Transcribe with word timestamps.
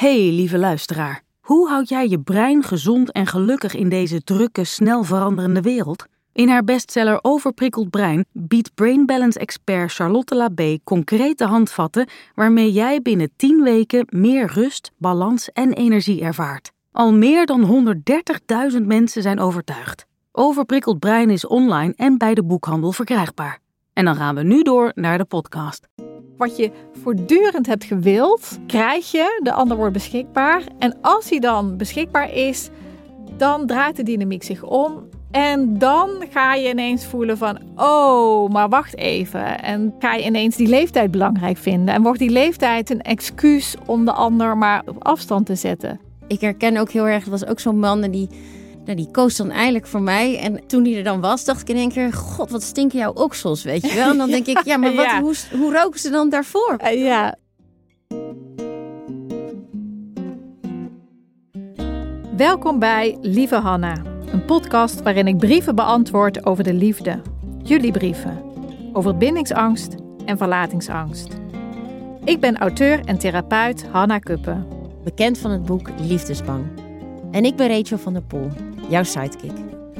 Hey, 0.00 0.30
lieve 0.30 0.58
luisteraar. 0.58 1.22
Hoe 1.40 1.68
houd 1.68 1.88
jij 1.88 2.08
je 2.08 2.20
brein 2.20 2.62
gezond 2.62 3.12
en 3.12 3.26
gelukkig 3.26 3.74
in 3.74 3.88
deze 3.88 4.22
drukke, 4.22 4.64
snel 4.64 5.04
veranderende 5.04 5.60
wereld? 5.60 6.04
In 6.32 6.48
haar 6.48 6.64
bestseller 6.64 7.18
Overprikkeld 7.22 7.90
Brein 7.90 8.24
biedt 8.32 8.74
Brain 8.74 9.06
Balance 9.06 9.38
expert 9.38 9.92
Charlotte 9.92 10.34
Labé 10.34 10.78
concrete 10.84 11.44
handvatten 11.44 12.08
waarmee 12.34 12.72
jij 12.72 13.02
binnen 13.02 13.30
10 13.36 13.62
weken 13.62 14.06
meer 14.08 14.50
rust, 14.52 14.90
balans 14.96 15.52
en 15.52 15.72
energie 15.72 16.20
ervaart. 16.20 16.72
Al 16.92 17.12
meer 17.12 17.46
dan 17.46 17.94
130.000 18.72 18.86
mensen 18.86 19.22
zijn 19.22 19.40
overtuigd. 19.40 20.06
Overprikkeld 20.32 20.98
Brein 20.98 21.30
is 21.30 21.46
online 21.46 21.92
en 21.96 22.18
bij 22.18 22.34
de 22.34 22.44
boekhandel 22.44 22.92
verkrijgbaar. 22.92 23.58
En 23.92 24.04
dan 24.04 24.16
gaan 24.16 24.34
we 24.34 24.42
nu 24.42 24.62
door 24.62 24.92
naar 24.94 25.18
de 25.18 25.24
podcast. 25.24 25.88
Wat 26.40 26.56
je 26.56 26.70
voortdurend 27.02 27.66
hebt 27.66 27.84
gewild, 27.84 28.58
krijg 28.66 29.10
je, 29.10 29.40
de 29.42 29.52
ander 29.52 29.76
wordt 29.76 29.92
beschikbaar. 29.92 30.62
En 30.78 30.96
als 31.00 31.30
hij 31.30 31.38
dan 31.38 31.76
beschikbaar 31.76 32.32
is, 32.34 32.70
dan 33.36 33.66
draait 33.66 33.96
de 33.96 34.02
dynamiek 34.02 34.42
zich 34.42 34.62
om. 34.62 35.08
En 35.30 35.78
dan 35.78 36.10
ga 36.30 36.54
je 36.54 36.68
ineens 36.68 37.06
voelen 37.06 37.38
van, 37.38 37.58
oh, 37.76 38.50
maar 38.50 38.68
wacht 38.68 38.96
even. 38.96 39.62
En 39.62 39.94
ga 39.98 40.14
je 40.14 40.24
ineens 40.24 40.56
die 40.56 40.68
leeftijd 40.68 41.10
belangrijk 41.10 41.56
vinden. 41.56 41.94
En 41.94 42.02
wordt 42.02 42.18
die 42.18 42.30
leeftijd 42.30 42.90
een 42.90 43.02
excuus 43.02 43.76
om 43.86 44.04
de 44.04 44.12
ander 44.12 44.56
maar 44.56 44.82
op 44.86 45.04
afstand 45.04 45.46
te 45.46 45.54
zetten. 45.54 46.00
Ik 46.26 46.40
herken 46.40 46.76
ook 46.76 46.90
heel 46.90 47.08
erg, 47.08 47.24
er 47.24 47.30
was 47.30 47.46
ook 47.46 47.60
zo'n 47.60 47.78
man 47.78 48.00
die 48.00 48.28
nou, 48.90 49.02
die 49.02 49.12
koos 49.12 49.36
dan 49.36 49.50
eigenlijk 49.50 49.86
voor 49.86 50.02
mij. 50.02 50.38
En 50.38 50.66
toen 50.66 50.82
die 50.82 50.96
er 50.96 51.04
dan 51.04 51.20
was, 51.20 51.44
dacht 51.44 51.60
ik 51.60 51.68
in 51.68 51.76
één 51.76 51.88
keer... 51.88 52.12
God, 52.12 52.50
wat 52.50 52.62
stinken 52.62 52.98
jouw 52.98 53.12
oksels, 53.12 53.62
weet 53.62 53.82
je 53.82 53.94
wel? 53.94 54.10
En 54.10 54.16
dan 54.18 54.30
denk 54.30 54.46
ik, 54.46 54.64
ja, 54.64 54.76
maar 54.76 54.94
wat, 55.00 55.06
Hoe, 55.06 55.34
hoe 55.58 55.72
roken 55.72 56.00
ze 56.00 56.10
dan 56.10 56.28
daarvoor? 56.28 56.76
Uh, 56.84 57.04
ja. 57.04 57.36
Welkom 62.36 62.78
bij 62.78 63.18
Lieve 63.20 63.56
Hanna. 63.56 64.02
Een 64.32 64.44
podcast 64.44 65.02
waarin 65.02 65.26
ik 65.26 65.38
brieven 65.38 65.74
beantwoord 65.74 66.46
over 66.46 66.64
de 66.64 66.74
liefde. 66.74 67.22
Jullie 67.62 67.92
brieven. 67.92 68.42
Over 68.92 69.16
bindingsangst 69.16 69.94
en 70.24 70.38
verlatingsangst. 70.38 71.28
Ik 72.24 72.40
ben 72.40 72.58
auteur 72.58 73.00
en 73.04 73.18
therapeut 73.18 73.84
Hanna 73.90 74.18
Kuppen. 74.18 74.66
Bekend 75.04 75.38
van 75.38 75.50
het 75.50 75.64
boek 75.64 75.88
Liefdesbang. 76.00 76.64
En 77.30 77.44
ik 77.44 77.56
ben 77.56 77.68
Rachel 77.68 77.98
van 77.98 78.12
der 78.12 78.22
Poel 78.22 78.50
jouw 78.90 79.02
sidekick. 79.02 79.52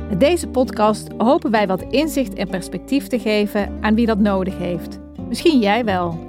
Met 0.08 0.20
deze 0.20 0.48
podcast 0.48 1.08
hopen 1.18 1.50
wij 1.50 1.66
wat 1.66 1.82
inzicht 1.82 2.34
en 2.34 2.48
perspectief 2.48 3.06
te 3.06 3.18
geven 3.18 3.78
aan 3.80 3.94
wie 3.94 4.06
dat 4.06 4.18
nodig 4.18 4.58
heeft. 4.58 4.98
Misschien 5.28 5.60
jij 5.60 5.84
wel. 5.84 6.28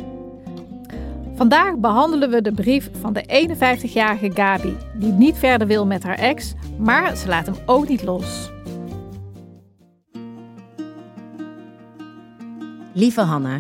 Vandaag 1.36 1.78
behandelen 1.78 2.30
we 2.30 2.42
de 2.42 2.52
brief 2.52 2.90
van 3.00 3.14
de 3.14 3.48
51-jarige 3.48 4.32
Gabi, 4.34 4.78
die 4.96 5.12
niet 5.12 5.38
verder 5.38 5.68
wil 5.68 5.86
met 5.86 6.04
haar 6.04 6.18
ex, 6.18 6.54
maar 6.78 7.16
ze 7.16 7.28
laat 7.28 7.46
hem 7.46 7.56
ook 7.66 7.88
niet 7.88 8.04
los. 8.04 8.52
Lieve 12.94 13.22
Hanna, 13.22 13.60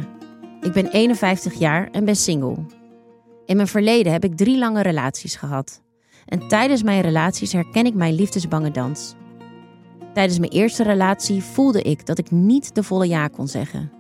ik 0.61 0.72
ben 0.72 0.88
51 0.88 1.53
jaar 1.53 1.89
en 1.91 2.05
ben 2.05 2.16
single. 2.16 2.55
In 3.45 3.55
mijn 3.55 3.67
verleden 3.67 4.11
heb 4.11 4.23
ik 4.23 4.38
drie 4.38 4.57
lange 4.57 4.81
relaties 4.81 5.35
gehad. 5.35 5.81
En 6.31 6.47
tijdens 6.47 6.83
mijn 6.83 7.01
relaties 7.01 7.51
herken 7.51 7.85
ik 7.85 7.93
mijn 7.93 8.13
liefdesbange 8.13 8.71
dans. 8.71 9.15
Tijdens 10.13 10.39
mijn 10.39 10.51
eerste 10.51 10.83
relatie 10.83 11.43
voelde 11.43 11.81
ik 11.81 12.05
dat 12.05 12.17
ik 12.17 12.31
niet 12.31 12.75
de 12.75 12.83
volle 12.83 13.07
ja 13.07 13.27
kon 13.27 13.47
zeggen. 13.47 13.91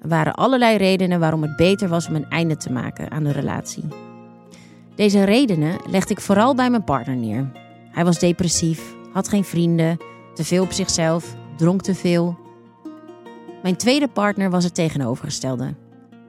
Er 0.00 0.08
waren 0.08 0.34
allerlei 0.34 0.76
redenen 0.76 1.20
waarom 1.20 1.42
het 1.42 1.56
beter 1.56 1.88
was 1.88 2.08
om 2.08 2.14
een 2.14 2.28
einde 2.28 2.56
te 2.56 2.72
maken 2.72 3.10
aan 3.10 3.24
de 3.24 3.32
relatie. 3.32 3.84
Deze 4.94 5.24
redenen 5.24 5.80
legde 5.86 6.14
ik 6.14 6.20
vooral 6.20 6.54
bij 6.54 6.70
mijn 6.70 6.84
partner 6.84 7.16
neer. 7.16 7.50
Hij 7.90 8.04
was 8.04 8.18
depressief, 8.18 8.94
had 9.12 9.28
geen 9.28 9.44
vrienden, 9.44 9.96
te 10.34 10.44
veel 10.44 10.62
op 10.62 10.72
zichzelf, 10.72 11.36
dronk 11.56 11.82
te 11.82 11.94
veel. 11.94 12.38
Mijn 13.62 13.76
tweede 13.76 14.08
partner 14.08 14.50
was 14.50 14.64
het 14.64 14.74
tegenovergestelde. 14.74 15.74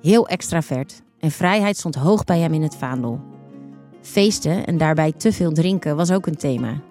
Heel 0.02 0.28
extravert 0.28 1.02
en 1.20 1.32
vrijheid 1.32 1.78
stond 1.78 1.96
hoog 1.96 2.24
bij 2.24 2.40
hem 2.40 2.54
in 2.54 2.62
het 2.62 2.76
vaandel. 2.76 3.31
Feesten 4.02 4.66
en 4.66 4.78
daarbij 4.78 5.12
te 5.12 5.32
veel 5.32 5.52
drinken 5.52 5.96
was 5.96 6.12
ook 6.12 6.28
een 6.28 6.38
thema. 6.38 6.82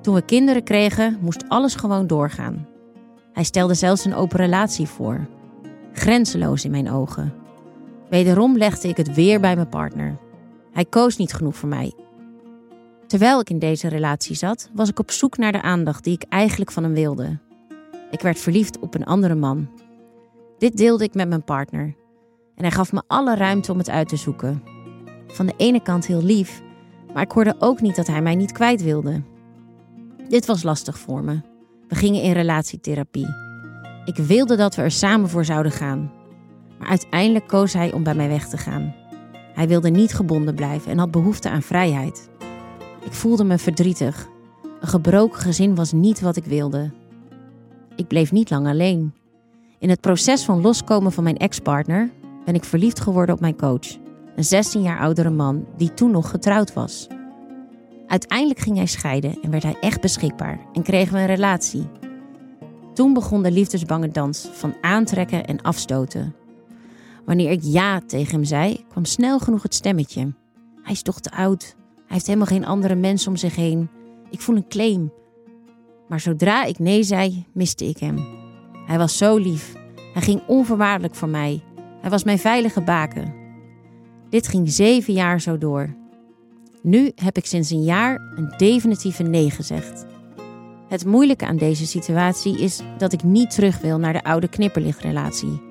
Toen 0.00 0.14
we 0.14 0.22
kinderen 0.22 0.62
kregen, 0.62 1.18
moest 1.20 1.44
alles 1.48 1.74
gewoon 1.74 2.06
doorgaan. 2.06 2.66
Hij 3.32 3.44
stelde 3.44 3.74
zelfs 3.74 4.04
een 4.04 4.14
open 4.14 4.36
relatie 4.36 4.86
voor. 4.86 5.26
Grenzeloos 5.92 6.64
in 6.64 6.70
mijn 6.70 6.90
ogen. 6.90 7.34
Wederom 8.08 8.56
legde 8.56 8.88
ik 8.88 8.96
het 8.96 9.14
weer 9.14 9.40
bij 9.40 9.54
mijn 9.54 9.68
partner. 9.68 10.16
Hij 10.72 10.84
koos 10.84 11.16
niet 11.16 11.32
genoeg 11.32 11.56
voor 11.56 11.68
mij. 11.68 11.92
Terwijl 13.06 13.40
ik 13.40 13.50
in 13.50 13.58
deze 13.58 13.88
relatie 13.88 14.36
zat, 14.36 14.70
was 14.72 14.88
ik 14.88 14.98
op 14.98 15.10
zoek 15.10 15.36
naar 15.36 15.52
de 15.52 15.62
aandacht 15.62 16.04
die 16.04 16.14
ik 16.14 16.24
eigenlijk 16.28 16.70
van 16.70 16.82
hem 16.82 16.94
wilde. 16.94 17.38
Ik 18.10 18.20
werd 18.20 18.38
verliefd 18.38 18.78
op 18.78 18.94
een 18.94 19.04
andere 19.04 19.34
man. 19.34 19.68
Dit 20.58 20.76
deelde 20.76 21.04
ik 21.04 21.14
met 21.14 21.28
mijn 21.28 21.44
partner. 21.44 21.94
En 22.54 22.62
hij 22.62 22.70
gaf 22.70 22.92
me 22.92 23.02
alle 23.06 23.34
ruimte 23.34 23.72
om 23.72 23.78
het 23.78 23.90
uit 23.90 24.08
te 24.08 24.16
zoeken 24.16 24.73
van 25.26 25.46
de 25.46 25.54
ene 25.56 25.82
kant 25.82 26.06
heel 26.06 26.22
lief, 26.22 26.62
maar 27.12 27.22
ik 27.22 27.32
hoorde 27.32 27.54
ook 27.58 27.80
niet 27.80 27.96
dat 27.96 28.06
hij 28.06 28.22
mij 28.22 28.34
niet 28.34 28.52
kwijt 28.52 28.82
wilde. 28.82 29.22
Dit 30.28 30.46
was 30.46 30.62
lastig 30.62 30.98
voor 30.98 31.24
me. 31.24 31.40
We 31.88 31.94
gingen 31.94 32.22
in 32.22 32.32
relatietherapie. 32.32 33.28
Ik 34.04 34.16
wilde 34.16 34.56
dat 34.56 34.74
we 34.74 34.82
er 34.82 34.90
samen 34.90 35.28
voor 35.28 35.44
zouden 35.44 35.72
gaan. 35.72 36.12
Maar 36.78 36.88
uiteindelijk 36.88 37.46
koos 37.46 37.72
hij 37.72 37.92
om 37.92 38.02
bij 38.02 38.14
mij 38.14 38.28
weg 38.28 38.48
te 38.48 38.56
gaan. 38.56 38.94
Hij 39.52 39.68
wilde 39.68 39.90
niet 39.90 40.14
gebonden 40.14 40.54
blijven 40.54 40.90
en 40.90 40.98
had 40.98 41.10
behoefte 41.10 41.50
aan 41.50 41.62
vrijheid. 41.62 42.28
Ik 43.04 43.12
voelde 43.12 43.44
me 43.44 43.58
verdrietig. 43.58 44.28
Een 44.80 44.88
gebroken 44.88 45.40
gezin 45.40 45.74
was 45.74 45.92
niet 45.92 46.20
wat 46.20 46.36
ik 46.36 46.44
wilde. 46.44 46.92
Ik 47.96 48.08
bleef 48.08 48.32
niet 48.32 48.50
lang 48.50 48.66
alleen. 48.66 49.14
In 49.78 49.88
het 49.88 50.00
proces 50.00 50.44
van 50.44 50.60
loskomen 50.60 51.12
van 51.12 51.24
mijn 51.24 51.36
ex-partner 51.36 52.10
ben 52.44 52.54
ik 52.54 52.64
verliefd 52.64 53.00
geworden 53.00 53.34
op 53.34 53.40
mijn 53.40 53.56
coach 53.56 54.03
een 54.36 54.44
16 54.44 54.82
jaar 54.82 54.98
oudere 54.98 55.30
man 55.30 55.66
die 55.76 55.94
toen 55.94 56.10
nog 56.10 56.30
getrouwd 56.30 56.72
was. 56.72 57.06
Uiteindelijk 58.06 58.60
ging 58.60 58.76
hij 58.76 58.86
scheiden 58.86 59.38
en 59.42 59.50
werd 59.50 59.62
hij 59.62 59.76
echt 59.80 60.00
beschikbaar 60.00 60.60
en 60.72 60.82
kregen 60.82 61.14
we 61.14 61.20
een 61.20 61.26
relatie. 61.26 61.86
Toen 62.94 63.12
begon 63.12 63.42
de 63.42 63.50
liefdesbange 63.50 64.08
dans 64.08 64.48
van 64.52 64.74
aantrekken 64.80 65.44
en 65.44 65.62
afstoten. 65.62 66.34
Wanneer 67.24 67.50
ik 67.50 67.60
ja 67.62 68.00
tegen 68.06 68.34
hem 68.34 68.44
zei, 68.44 68.84
kwam 68.88 69.04
snel 69.04 69.38
genoeg 69.38 69.62
het 69.62 69.74
stemmetje. 69.74 70.32
Hij 70.82 70.92
is 70.92 71.02
toch 71.02 71.20
te 71.20 71.30
oud. 71.30 71.74
Hij 71.94 72.04
heeft 72.06 72.26
helemaal 72.26 72.46
geen 72.46 72.66
andere 72.66 72.94
mensen 72.94 73.30
om 73.30 73.36
zich 73.36 73.56
heen. 73.56 73.88
Ik 74.30 74.40
voel 74.40 74.56
een 74.56 74.68
claim. 74.68 75.12
Maar 76.08 76.20
zodra 76.20 76.64
ik 76.64 76.78
nee 76.78 77.02
zei, 77.02 77.46
miste 77.52 77.88
ik 77.88 77.98
hem. 77.98 78.18
Hij 78.86 78.98
was 78.98 79.16
zo 79.16 79.36
lief. 79.36 79.72
Hij 80.12 80.22
ging 80.22 80.42
onvoorwaardelijk 80.46 81.14
voor 81.14 81.28
mij. 81.28 81.62
Hij 82.00 82.10
was 82.10 82.24
mijn 82.24 82.38
veilige 82.38 82.80
baken. 82.80 83.43
Dit 84.34 84.48
ging 84.48 84.70
zeven 84.70 85.14
jaar 85.14 85.40
zo 85.40 85.58
door. 85.58 85.94
Nu 86.82 87.12
heb 87.14 87.36
ik 87.36 87.46
sinds 87.46 87.70
een 87.70 87.82
jaar 87.82 88.32
een 88.36 88.54
definitieve 88.56 89.22
nee 89.22 89.50
gezegd. 89.50 90.06
Het 90.88 91.06
moeilijke 91.06 91.46
aan 91.46 91.56
deze 91.56 91.86
situatie 91.86 92.58
is 92.58 92.80
dat 92.98 93.12
ik 93.12 93.22
niet 93.22 93.50
terug 93.50 93.80
wil 93.80 93.98
naar 93.98 94.12
de 94.12 94.24
oude 94.24 94.48
knipperlichtrelatie. 94.48 95.62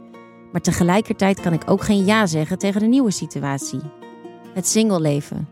Maar 0.52 0.62
tegelijkertijd 0.62 1.42
kan 1.42 1.54
ik 1.54 1.70
ook 1.70 1.82
geen 1.82 2.06
ja 2.06 2.26
zeggen 2.26 2.58
tegen 2.58 2.82
de 2.82 2.88
nieuwe 2.88 3.12
situatie. 3.12 3.80
Het 4.54 4.68
singleleven. 4.68 5.48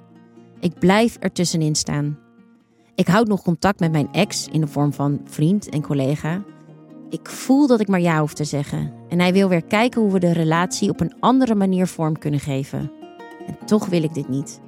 Ik 0.59 0.79
blijf 0.79 1.15
ertussenin 1.15 1.75
staan. 1.75 2.19
Ik 2.95 3.07
houd 3.07 3.27
nog 3.27 3.41
contact 3.41 3.79
met 3.79 3.91
mijn 3.91 4.11
ex 4.11 4.47
in 4.47 4.61
de 4.61 4.67
vorm 4.67 4.93
van 4.93 5.21
vriend 5.25 5.69
en 5.69 5.81
collega. 5.81 6.43
Ik 7.09 7.29
voel 7.29 7.67
dat 7.67 7.79
ik 7.79 7.87
maar 7.87 8.01
ja 8.01 8.19
hoef 8.19 8.33
te 8.33 8.43
zeggen. 8.43 8.93
En 9.09 9.19
hij 9.19 9.33
wil 9.33 9.49
weer 9.49 9.63
kijken 9.63 10.01
hoe 10.01 10.11
we 10.11 10.19
de 10.19 10.33
relatie 10.33 10.89
op 10.89 10.99
een 10.99 11.15
andere 11.19 11.55
manier 11.55 11.87
vorm 11.87 12.17
kunnen 12.17 12.39
geven. 12.39 12.99
En 13.47 13.57
toch 13.65 13.85
wil 13.85 14.03
ik 14.03 14.13
dit 14.13 14.27
niet. 14.29 14.61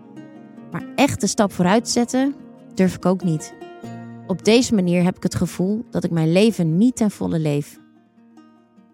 Maar 0.72 0.86
echt 0.96 1.22
de 1.22 1.28
stap 1.28 1.52
vooruit 1.52 1.90
zetten 1.90 2.36
durf 2.74 2.96
ik 2.96 3.06
ook 3.06 3.24
niet. 3.24 3.54
Op 4.28 4.44
deze 4.46 4.76
manier 4.76 5.04
heb 5.04 5.16
ik 5.16 5.24
het 5.24 5.36
gevoel 5.36 5.86
dat 5.90 6.04
ik 6.04 6.12
mijn 6.12 6.32
leven 6.32 6.78
niet 6.78 6.96
ten 6.96 7.12
volle 7.12 7.40
leef. 7.40 7.80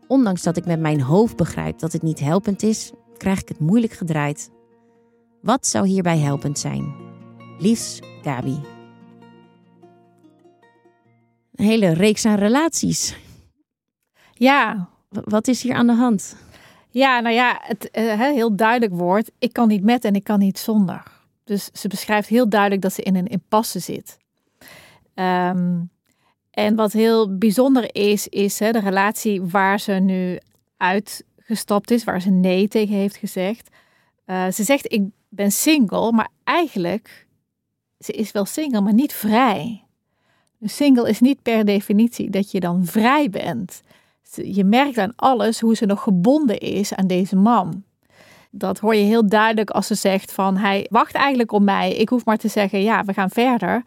Ondanks 0.07 0.43
dat 0.43 0.57
ik 0.57 0.65
met 0.65 0.79
mijn 0.79 1.01
hoofd 1.01 1.35
begrijp 1.35 1.79
dat 1.79 1.91
het 1.91 2.01
niet 2.01 2.19
helpend 2.19 2.63
is, 2.63 2.91
krijg 3.17 3.41
ik 3.41 3.47
het 3.47 3.59
moeilijk 3.59 3.93
gedraaid. 3.93 4.51
Wat 5.41 5.67
zou 5.67 5.87
hierbij 5.87 6.17
helpend 6.17 6.59
zijn? 6.59 6.95
Liefs, 7.59 7.99
Gabi. 8.21 8.59
Een 11.55 11.65
hele 11.65 11.93
reeks 11.93 12.25
aan 12.25 12.35
relaties. 12.35 13.17
Ja. 14.33 14.89
Wat 15.09 15.47
is 15.47 15.61
hier 15.63 15.73
aan 15.73 15.87
de 15.87 15.93
hand? 15.93 16.35
Ja, 16.91 17.19
nou 17.19 17.35
ja, 17.35 17.59
het 17.61 17.89
uh, 17.93 18.19
heel 18.19 18.55
duidelijk 18.55 18.93
wordt: 18.93 19.31
ik 19.39 19.53
kan 19.53 19.67
niet 19.67 19.83
met 19.83 20.05
en 20.05 20.15
ik 20.15 20.23
kan 20.23 20.39
niet 20.39 20.59
zonder. 20.59 21.03
Dus 21.43 21.69
ze 21.73 21.87
beschrijft 21.87 22.27
heel 22.27 22.49
duidelijk 22.49 22.81
dat 22.81 22.93
ze 22.93 23.01
in 23.01 23.15
een 23.15 23.27
impasse 23.27 23.79
zit. 23.79 24.17
Um, 25.15 25.89
en 26.51 26.75
wat 26.75 26.91
heel 26.91 27.37
bijzonder 27.37 27.95
is, 27.95 28.27
is 28.27 28.59
hè, 28.59 28.71
de 28.71 28.79
relatie 28.79 29.41
waar 29.41 29.79
ze 29.79 29.91
nu 29.91 30.39
uitgestapt 30.77 31.91
is, 31.91 32.03
waar 32.03 32.21
ze 32.21 32.29
nee 32.29 32.67
tegen 32.67 32.95
heeft 32.95 33.15
gezegd. 33.15 33.69
Uh, 34.25 34.47
ze 34.47 34.63
zegt: 34.63 34.93
Ik 34.93 35.03
ben 35.29 35.51
single, 35.51 36.11
maar 36.11 36.29
eigenlijk, 36.43 37.27
ze 37.99 38.11
is 38.11 38.31
wel 38.31 38.45
single, 38.45 38.81
maar 38.81 38.93
niet 38.93 39.13
vrij. 39.13 39.83
Single 40.61 41.09
is 41.09 41.19
niet 41.19 41.41
per 41.41 41.65
definitie 41.65 42.29
dat 42.29 42.51
je 42.51 42.59
dan 42.59 42.85
vrij 42.85 43.29
bent. 43.29 43.81
Je 44.35 44.63
merkt 44.63 44.97
aan 44.97 45.13
alles 45.15 45.59
hoe 45.59 45.75
ze 45.75 45.85
nog 45.85 46.03
gebonden 46.03 46.57
is 46.57 46.93
aan 46.93 47.07
deze 47.07 47.35
man. 47.35 47.83
Dat 48.51 48.79
hoor 48.79 48.95
je 48.95 49.03
heel 49.03 49.27
duidelijk 49.27 49.69
als 49.69 49.87
ze 49.87 49.95
zegt 49.95 50.31
van 50.31 50.57
hij 50.57 50.87
wacht 50.89 51.13
eigenlijk 51.13 51.51
op 51.51 51.61
mij. 51.61 51.95
Ik 51.95 52.09
hoef 52.09 52.25
maar 52.25 52.37
te 52.37 52.47
zeggen 52.47 52.81
ja, 52.81 53.03
we 53.03 53.13
gaan 53.13 53.29
verder. 53.29 53.83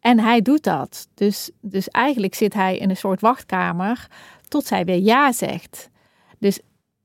En 0.00 0.18
hij 0.18 0.42
doet 0.42 0.62
dat. 0.62 1.08
Dus, 1.14 1.50
dus 1.60 1.88
eigenlijk 1.88 2.34
zit 2.34 2.54
hij 2.54 2.78
in 2.78 2.90
een 2.90 2.96
soort 2.96 3.20
wachtkamer 3.20 4.08
tot 4.48 4.66
zij 4.66 4.84
weer 4.84 4.98
ja 4.98 5.32
zegt. 5.32 5.90
Dus 6.38 6.60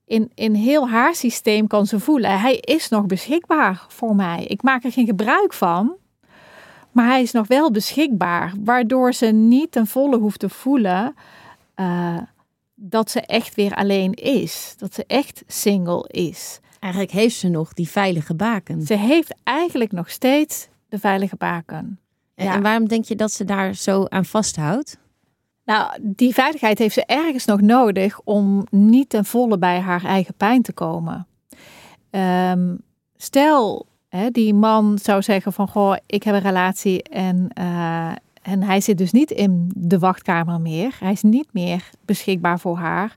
in, 0.05 0.31
in 0.33 0.53
heel 0.53 0.89
haar 0.89 1.15
systeem 1.15 1.67
kan 1.67 1.85
ze 1.85 1.99
voelen, 1.99 2.39
hij 2.39 2.55
is 2.55 2.89
nog 2.89 3.05
beschikbaar 3.05 3.85
voor 3.87 4.15
mij. 4.15 4.45
Ik 4.45 4.61
maak 4.61 4.83
er 4.83 4.91
geen 4.91 5.05
gebruik 5.05 5.53
van, 5.53 5.95
maar 6.91 7.07
hij 7.07 7.21
is 7.21 7.31
nog 7.31 7.47
wel 7.47 7.71
beschikbaar. 7.71 8.53
Waardoor 8.59 9.13
ze 9.13 9.25
niet 9.25 9.71
ten 9.71 9.87
volle 9.87 10.17
hoeft 10.17 10.39
te 10.39 10.49
voelen 10.49 11.15
uh, 11.75 12.17
dat 12.75 13.11
ze 13.11 13.21
echt 13.21 13.55
weer 13.55 13.75
alleen 13.75 14.13
is. 14.13 14.75
Dat 14.77 14.93
ze 14.93 15.03
echt 15.07 15.43
single 15.47 16.07
is. 16.07 16.59
Eigenlijk 16.79 17.13
heeft 17.13 17.35
ze 17.35 17.47
nog 17.47 17.73
die 17.73 17.89
veilige 17.89 18.35
baken. 18.35 18.81
Ze 18.81 18.97
heeft 18.97 19.35
eigenlijk 19.43 19.91
nog 19.91 20.09
steeds 20.09 20.67
de 20.89 20.99
veilige 20.99 21.35
baken. 21.35 21.99
En, 22.35 22.47
en 22.47 22.61
waarom 22.61 22.87
denk 22.87 23.05
je 23.05 23.15
dat 23.15 23.31
ze 23.31 23.45
daar 23.45 23.73
zo 23.73 24.05
aan 24.05 24.25
vasthoudt? 24.25 24.97
Nou, 25.65 25.97
die 26.01 26.33
veiligheid 26.33 26.77
heeft 26.77 26.93
ze 26.93 27.05
ergens 27.05 27.45
nog 27.45 27.61
nodig 27.61 28.21
om 28.23 28.67
niet 28.69 29.09
ten 29.09 29.25
volle 29.25 29.57
bij 29.57 29.79
haar 29.79 30.03
eigen 30.03 30.33
pijn 30.37 30.61
te 30.61 30.73
komen. 30.73 31.27
Um, 32.09 32.81
stel, 33.15 33.85
hè, 34.09 34.29
die 34.29 34.53
man 34.53 34.99
zou 35.01 35.21
zeggen 35.21 35.53
van, 35.53 35.67
goh, 35.67 35.95
ik 36.05 36.23
heb 36.23 36.35
een 36.35 36.41
relatie 36.41 37.03
en, 37.03 37.49
uh, 37.59 38.11
en 38.45 38.63
hij 38.63 38.81
zit 38.81 38.97
dus 38.97 39.11
niet 39.11 39.31
in 39.31 39.71
de 39.75 39.99
wachtkamer 39.99 40.61
meer. 40.61 40.95
Hij 40.99 41.11
is 41.11 41.21
niet 41.21 41.47
meer 41.51 41.89
beschikbaar 42.05 42.59
voor 42.59 42.77
haar. 42.77 43.15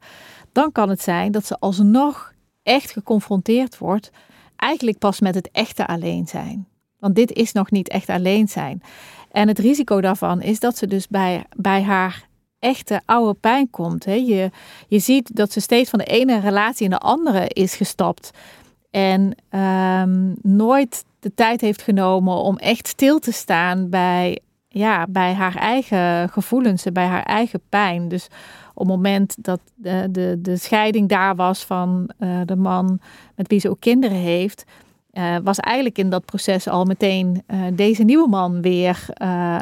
Dan 0.53 0.73
kan 0.73 0.89
het 0.89 1.03
zijn 1.03 1.33
dat 1.33 1.47
ze 1.47 1.59
alsnog 1.59 2.33
echt 2.63 2.91
geconfronteerd 2.91 3.79
wordt, 3.79 4.11
eigenlijk 4.57 4.99
pas 4.99 5.21
met 5.21 5.35
het 5.35 5.51
echte 5.53 5.87
alleen 5.87 6.27
zijn. 6.27 6.69
Want 6.99 7.15
dit 7.15 7.33
is 7.33 7.53
nog 7.53 7.71
niet 7.71 7.89
echt 7.89 8.09
alleen 8.09 8.49
zijn. 8.49 8.83
En 9.31 9.49
het 9.49 9.59
risico 9.59 10.01
daarvan 10.01 10.43
is 10.43 10.61
dat 10.61 10.79
ze 10.79 10.87
dus 10.87 11.09
bij, 11.09 11.45
bij 11.57 11.83
haar 11.83 12.29
echte 12.59 13.01
oude 13.05 13.35
pijn 13.35 13.71
komt. 13.71 14.05
Hè. 14.05 14.15
Je, 14.15 14.51
je 14.89 14.99
ziet 14.99 15.37
dat 15.37 15.53
ze 15.53 15.61
steeds 15.61 15.91
van 15.91 15.99
de 15.99 16.05
ene 16.05 16.41
relatie 16.41 16.85
in 16.85 16.91
de 16.91 16.99
andere 16.99 17.49
is 17.49 17.75
gestapt. 17.75 18.31
En 18.91 19.35
um, 19.51 20.37
nooit 20.43 21.05
de 21.21 21.35
tijd 21.35 21.61
heeft 21.61 21.83
genomen 21.83 22.37
om 22.37 22.57
echt 22.57 22.89
stil 22.89 23.19
te 23.19 23.33
staan 23.33 23.89
bij, 23.89 24.39
ja, 24.69 25.07
bij 25.09 25.33
haar 25.33 25.55
eigen 25.55 26.29
gevoelens, 26.29 26.85
bij 26.93 27.07
haar 27.07 27.23
eigen 27.23 27.61
pijn. 27.69 28.09
Dus 28.09 28.29
op 28.75 28.87
het 28.87 28.97
moment 28.97 29.45
dat 29.45 29.61
de, 29.75 30.09
de, 30.11 30.39
de 30.43 30.57
scheiding 30.57 31.09
daar 31.09 31.37
was 31.37 31.65
van 31.65 32.11
uh, 32.19 32.41
de 32.45 32.57
man 32.57 33.01
met 33.35 33.49
wie 33.49 33.61
ze 33.61 33.71
ook 33.71 33.81
kinderen 33.81 34.17
heeft, 34.17 34.65
uh, 35.13 35.37
was 35.43 35.59
eigenlijk 35.59 35.99
in 35.99 36.11
dat 36.11 36.25
proces 36.25 36.69
al 36.69 36.85
meteen 36.85 37.43
deze 37.73 38.03
nieuwe 38.03 38.29
man 38.29 38.63
weer. 38.63 39.07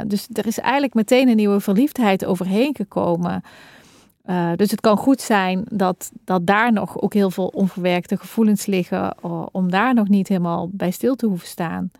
Dus 0.06 0.28
er 0.32 0.46
is 0.46 0.58
eigenlijk 0.58 0.94
meteen 0.94 1.28
een 1.28 1.36
nieuwe 1.36 1.60
verliefdheid 1.60 2.24
overheen 2.24 2.74
gekomen. 2.74 3.42
dus 4.56 4.70
het 4.70 4.80
kan 4.80 4.96
goed 4.96 5.20
zijn 5.20 5.64
dat, 5.70 6.10
dat 6.24 6.46
daar 6.46 6.72
nog 6.72 7.00
ook 7.00 7.14
heel 7.14 7.30
veel 7.30 7.46
onverwerkte 7.46 8.16
gevoelens 8.16 8.66
liggen, 8.66 9.14
om 9.52 9.70
daar 9.70 9.94
nog 9.94 10.08
niet 10.08 10.28
helemaal 10.28 10.68
bij 10.72 10.90
stil 10.90 11.14
te 11.14 11.26
hoeven 11.26 11.48
staan. 11.48 11.90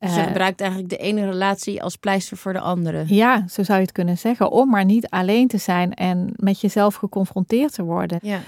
Dus 0.00 0.14
je 0.14 0.22
gebruikt 0.22 0.60
eigenlijk 0.60 0.90
de 0.90 0.96
ene 0.96 1.24
relatie 1.24 1.82
als 1.82 1.96
pleister 1.96 2.36
voor 2.36 2.52
de 2.52 2.60
andere. 2.60 3.04
Ja, 3.06 3.44
zo 3.48 3.62
zou 3.62 3.78
je 3.78 3.84
het 3.84 3.94
kunnen 3.94 4.18
zeggen. 4.18 4.50
Om 4.50 4.70
maar 4.70 4.84
niet 4.84 5.08
alleen 5.08 5.48
te 5.48 5.58
zijn 5.58 5.94
en 5.94 6.32
met 6.36 6.60
jezelf 6.60 6.94
geconfronteerd 6.94 7.74
te 7.74 7.82
worden. 7.82 8.18
Ja. 8.22 8.40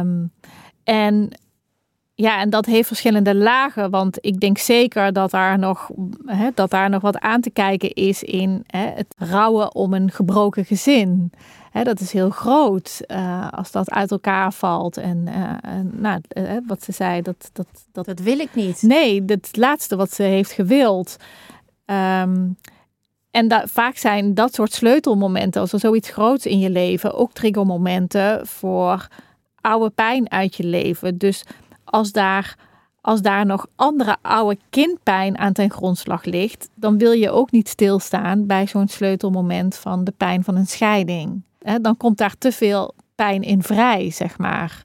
Um, 0.00 0.32
en 0.84 1.30
ja, 2.20 2.40
en 2.40 2.50
dat 2.50 2.66
heeft 2.66 2.86
verschillende 2.86 3.34
lagen. 3.34 3.90
Want 3.90 4.18
ik 4.20 4.40
denk 4.40 4.58
zeker 4.58 5.12
dat 5.12 5.30
daar 5.30 5.58
nog, 5.58 5.90
hè, 6.24 6.48
dat 6.54 6.70
daar 6.70 6.90
nog 6.90 7.02
wat 7.02 7.18
aan 7.18 7.40
te 7.40 7.50
kijken 7.50 7.92
is 7.92 8.22
in 8.22 8.64
hè, 8.66 8.86
het 8.94 9.14
rouwen 9.16 9.74
om 9.74 9.94
een 9.94 10.10
gebroken 10.10 10.64
gezin. 10.64 11.32
Hè, 11.70 11.84
dat 11.84 12.00
is 12.00 12.12
heel 12.12 12.30
groot 12.30 13.00
uh, 13.06 13.48
als 13.50 13.70
dat 13.70 13.90
uit 13.90 14.10
elkaar 14.10 14.52
valt. 14.52 14.96
En 14.96 15.26
uh, 15.28 15.52
nou, 15.92 16.20
uh, 16.38 16.50
wat 16.66 16.82
ze 16.82 16.92
zei, 16.92 17.22
dat, 17.22 17.50
dat, 17.52 17.66
dat. 17.92 18.06
Dat 18.06 18.20
wil 18.20 18.38
ik 18.38 18.54
niet. 18.54 18.82
Nee, 18.82 19.22
het 19.26 19.56
laatste 19.56 19.96
wat 19.96 20.12
ze 20.12 20.22
heeft 20.22 20.52
gewild. 20.52 21.16
Um, 21.86 22.56
en 23.30 23.48
da 23.48 23.66
vaak 23.66 23.96
zijn 23.96 24.34
dat 24.34 24.54
soort 24.54 24.72
sleutelmomenten, 24.72 25.60
als 25.60 25.72
er 25.72 25.78
zoiets 25.78 26.10
groots 26.10 26.46
in 26.46 26.58
je 26.58 26.70
leven, 26.70 27.14
ook 27.14 27.32
triggermomenten 27.32 28.46
voor 28.46 29.08
oude 29.60 29.90
pijn 29.90 30.30
uit 30.30 30.56
je 30.56 30.64
leven. 30.64 31.18
Dus 31.18 31.44
als 31.90 32.12
daar, 32.12 32.56
als 33.00 33.22
daar 33.22 33.46
nog 33.46 33.66
andere 33.76 34.16
oude 34.22 34.58
kindpijn 34.70 35.38
aan 35.38 35.52
ten 35.52 35.70
grondslag 35.70 36.24
ligt, 36.24 36.68
dan 36.74 36.98
wil 36.98 37.12
je 37.12 37.30
ook 37.30 37.50
niet 37.50 37.68
stilstaan 37.68 38.46
bij 38.46 38.66
zo'n 38.66 38.88
sleutelmoment 38.88 39.76
van 39.76 40.04
de 40.04 40.12
pijn 40.16 40.44
van 40.44 40.56
een 40.56 40.66
scheiding. 40.66 41.42
dan 41.80 41.96
komt 41.96 42.18
daar 42.18 42.34
te 42.38 42.52
veel 42.52 42.94
pijn 43.14 43.42
in 43.42 43.62
vrij, 43.62 44.10
zeg 44.10 44.38
maar. 44.38 44.82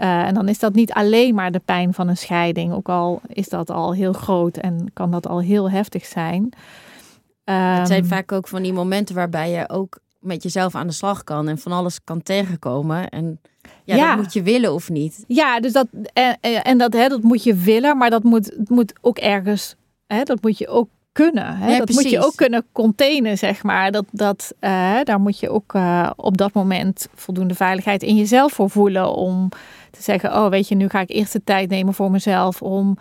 Uh, 0.00 0.26
en 0.26 0.34
dan 0.34 0.48
is 0.48 0.58
dat 0.58 0.74
niet 0.74 0.92
alleen 0.92 1.34
maar 1.34 1.52
de 1.52 1.62
pijn 1.64 1.94
van 1.94 2.08
een 2.08 2.16
scheiding, 2.16 2.72
ook 2.72 2.88
al 2.88 3.20
is 3.26 3.48
dat 3.48 3.70
al 3.70 3.94
heel 3.94 4.12
groot 4.12 4.56
en 4.56 4.90
kan 4.92 5.10
dat 5.10 5.26
al 5.26 5.40
heel 5.40 5.70
heftig 5.70 6.04
zijn. 6.04 6.42
Um, 6.42 7.54
het 7.54 7.86
zijn 7.86 8.00
ehm, 8.00 8.08
vaak 8.08 8.32
ook 8.32 8.48
van 8.48 8.62
die 8.62 8.72
momenten 8.72 9.14
waarbij 9.14 9.50
je 9.50 9.68
ook 9.68 9.98
met 10.20 10.42
jezelf 10.42 10.74
aan 10.74 10.86
de 10.86 10.92
slag 10.92 11.24
kan 11.24 11.48
en 11.48 11.58
van 11.58 11.72
alles 11.72 12.04
kan 12.04 12.22
tegenkomen. 12.22 13.08
En 13.08 13.40
ja, 13.84 13.96
ja. 13.96 14.08
dat 14.08 14.24
moet 14.24 14.32
je 14.32 14.42
willen 14.42 14.74
of 14.74 14.90
niet. 14.90 15.24
Ja, 15.26 15.60
dus 15.60 15.72
dat 15.72 15.86
en, 16.12 16.38
en 16.40 16.78
dat, 16.78 16.92
hè, 16.92 17.08
dat 17.08 17.22
moet 17.22 17.44
je 17.44 17.54
willen, 17.54 17.96
maar 17.96 18.10
dat 18.10 18.22
moet, 18.22 18.68
moet 18.68 18.92
ook 19.00 19.18
ergens, 19.18 19.74
hè, 20.06 20.22
dat 20.22 20.42
moet 20.42 20.58
je 20.58 20.68
ook 20.68 20.88
kunnen. 21.24 21.56
Hè? 21.56 21.78
Dat 21.78 21.90
moet 21.90 22.10
je 22.10 22.24
ook 22.24 22.36
kunnen 22.36 22.66
containen, 22.72 23.38
zeg 23.38 23.62
maar. 23.62 23.90
Dat, 23.90 24.04
dat, 24.10 24.54
uh, 24.60 24.98
daar 25.02 25.20
moet 25.20 25.38
je 25.38 25.50
ook 25.50 25.74
uh, 25.74 26.10
op 26.16 26.36
dat 26.36 26.52
moment 26.52 27.08
voldoende 27.14 27.54
veiligheid 27.54 28.02
in 28.02 28.16
jezelf 28.16 28.52
voor 28.52 28.70
voelen. 28.70 29.14
Om 29.14 29.48
te 29.90 30.02
zeggen, 30.02 30.34
oh 30.34 30.48
weet 30.48 30.68
je, 30.68 30.74
nu 30.74 30.88
ga 30.88 31.00
ik 31.00 31.10
eerst 31.10 31.32
de 31.32 31.44
tijd 31.44 31.70
nemen 31.70 31.94
voor 31.94 32.10
mezelf 32.10 32.62
om, 32.62 32.98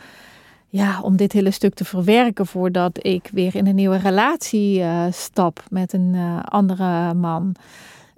ja, 0.67 1.01
om 1.01 1.17
dit 1.17 1.31
hele 1.31 1.51
stuk 1.51 1.73
te 1.73 1.85
verwerken 1.85 2.45
voordat 2.45 3.05
ik 3.05 3.29
weer 3.31 3.55
in 3.55 3.67
een 3.67 3.75
nieuwe 3.75 3.97
relatie 3.97 4.79
uh, 4.79 5.03
stap 5.11 5.63
met 5.69 5.93
een 5.93 6.15
andere 6.43 7.13
man. 7.13 7.55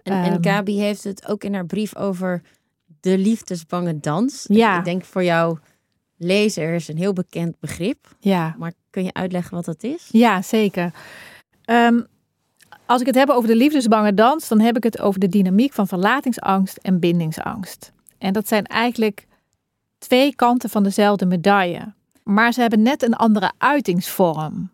En, 0.09 0.25
um, 0.25 0.33
en 0.33 0.43
Gabi 0.43 0.79
heeft 0.79 1.03
het 1.03 1.27
ook 1.27 1.43
in 1.43 1.53
haar 1.53 1.65
brief 1.65 1.95
over 1.95 2.41
de 2.99 3.17
liefdesbange 3.17 3.99
dans. 3.99 4.45
Ja. 4.47 4.77
Ik 4.77 4.85
denk 4.85 5.03
voor 5.03 5.23
jouw 5.23 5.59
lezers 6.17 6.87
een 6.87 6.97
heel 6.97 7.13
bekend 7.13 7.59
begrip. 7.59 8.15
Ja. 8.19 8.55
Maar 8.57 8.73
kun 8.89 9.03
je 9.03 9.13
uitleggen 9.13 9.55
wat 9.55 9.65
dat 9.65 9.83
is? 9.83 10.07
Ja, 10.11 10.41
zeker. 10.41 10.93
Um, 11.65 12.07
als 12.85 13.01
ik 13.01 13.07
het 13.07 13.15
heb 13.15 13.29
over 13.29 13.49
de 13.49 13.55
liefdesbange 13.55 14.13
dans, 14.13 14.47
dan 14.47 14.59
heb 14.59 14.77
ik 14.77 14.83
het 14.83 14.99
over 14.99 15.19
de 15.19 15.27
dynamiek 15.27 15.73
van 15.73 15.87
verlatingsangst 15.87 16.77
en 16.77 16.99
bindingsangst. 16.99 17.91
En 18.17 18.33
dat 18.33 18.47
zijn 18.47 18.65
eigenlijk 18.65 19.27
twee 19.97 20.35
kanten 20.35 20.69
van 20.69 20.83
dezelfde 20.83 21.25
medaille. 21.25 21.93
Maar 22.23 22.53
ze 22.53 22.61
hebben 22.61 22.81
net 22.81 23.03
een 23.03 23.13
andere 23.15 23.51
uitingsvorm. 23.57 24.69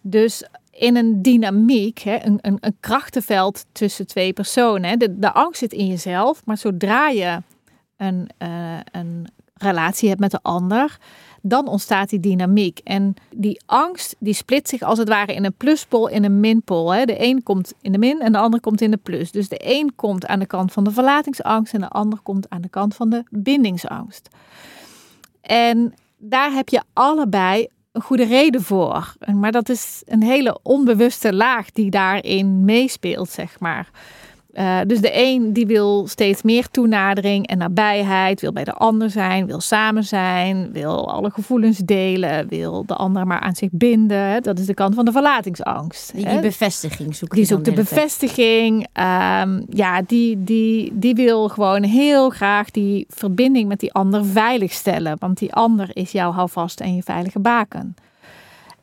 Dus 0.00 0.44
in 0.78 0.96
een 0.96 1.22
dynamiek, 1.22 1.98
hè, 1.98 2.24
een, 2.24 2.38
een, 2.40 2.56
een 2.60 2.76
krachtenveld 2.80 3.64
tussen 3.72 4.06
twee 4.06 4.32
personen. 4.32 4.98
De, 4.98 5.32
angst 5.32 5.58
zit 5.58 5.72
in 5.72 5.86
jezelf, 5.86 6.44
maar 6.44 6.58
zodra 6.58 7.08
je 7.08 7.42
een, 7.96 8.28
uh, 8.38 8.78
een 8.92 9.26
relatie 9.54 10.08
hebt 10.08 10.20
met 10.20 10.30
de 10.30 10.38
ander, 10.42 10.98
dan 11.42 11.68
ontstaat 11.68 12.08
die 12.08 12.20
dynamiek. 12.20 12.80
En 12.84 13.14
die 13.34 13.62
angst, 13.66 14.16
die 14.18 14.34
split 14.34 14.68
zich 14.68 14.82
als 14.82 14.98
het 14.98 15.08
ware 15.08 15.34
in 15.34 15.44
een 15.44 15.56
pluspol 15.56 16.08
en 16.08 16.24
een 16.24 16.40
minpol. 16.40 16.94
Hè. 16.94 17.04
De 17.04 17.22
een 17.24 17.42
komt 17.42 17.72
in 17.80 17.92
de 17.92 17.98
min 17.98 18.20
en 18.20 18.32
de 18.32 18.38
ander 18.38 18.60
komt 18.60 18.80
in 18.80 18.90
de 18.90 18.96
plus. 18.96 19.30
Dus 19.30 19.48
de 19.48 19.60
een 19.62 19.94
komt 19.94 20.26
aan 20.26 20.38
de 20.38 20.46
kant 20.46 20.72
van 20.72 20.84
de 20.84 20.90
verlatingsangst 20.90 21.74
en 21.74 21.80
de 21.80 21.88
ander 21.88 22.18
komt 22.22 22.50
aan 22.50 22.60
de 22.60 22.68
kant 22.68 22.94
van 22.94 23.10
de 23.10 23.24
bindingsangst. 23.30 24.28
En 25.40 25.94
daar 26.18 26.52
heb 26.52 26.68
je 26.68 26.82
allebei 26.92 27.68
een 27.96 28.02
goede 28.02 28.24
reden 28.24 28.62
voor. 28.62 29.14
Maar 29.34 29.52
dat 29.52 29.68
is 29.68 30.02
een 30.06 30.22
hele 30.22 30.58
onbewuste 30.62 31.34
laag 31.34 31.70
die 31.70 31.90
daarin 31.90 32.64
meespeelt, 32.64 33.30
zeg 33.30 33.60
maar. 33.60 33.88
Uh, 34.58 34.80
dus 34.86 35.00
de 35.00 35.10
een 35.12 35.52
die 35.52 35.66
wil 35.66 36.06
steeds 36.06 36.42
meer 36.42 36.68
toenadering 36.70 37.46
en 37.46 37.58
nabijheid, 37.58 38.40
wil 38.40 38.52
bij 38.52 38.64
de 38.64 38.72
ander 38.72 39.10
zijn, 39.10 39.46
wil 39.46 39.60
samen 39.60 40.04
zijn, 40.04 40.72
wil 40.72 41.10
alle 41.10 41.30
gevoelens 41.30 41.78
delen, 41.78 42.48
wil 42.48 42.84
de 42.86 42.94
ander 42.94 43.26
maar 43.26 43.40
aan 43.40 43.54
zich 43.54 43.68
binden. 43.72 44.42
Dat 44.42 44.58
is 44.58 44.66
de 44.66 44.74
kant 44.74 44.94
van 44.94 45.04
de 45.04 45.12
verlatingsangst. 45.12 46.14
Die, 46.14 46.28
die 46.28 46.40
bevestiging 46.40 47.16
zoekt 47.16 47.34
Die 47.34 47.44
zoekt 47.44 47.64
de 47.64 47.72
bevestiging. 47.72 48.80
Um, 48.80 49.64
ja, 49.68 50.02
die, 50.06 50.44
die, 50.44 50.92
die 50.94 51.14
wil 51.14 51.48
gewoon 51.48 51.82
heel 51.82 52.30
graag 52.30 52.70
die 52.70 53.06
verbinding 53.08 53.68
met 53.68 53.80
die 53.80 53.92
ander 53.92 54.24
veiligstellen. 54.24 55.16
Want 55.18 55.38
die 55.38 55.52
ander 55.52 55.90
is 55.92 56.12
jouw 56.12 56.32
houvast 56.32 56.80
en 56.80 56.94
je 56.94 57.02
veilige 57.02 57.38
baken. 57.38 57.96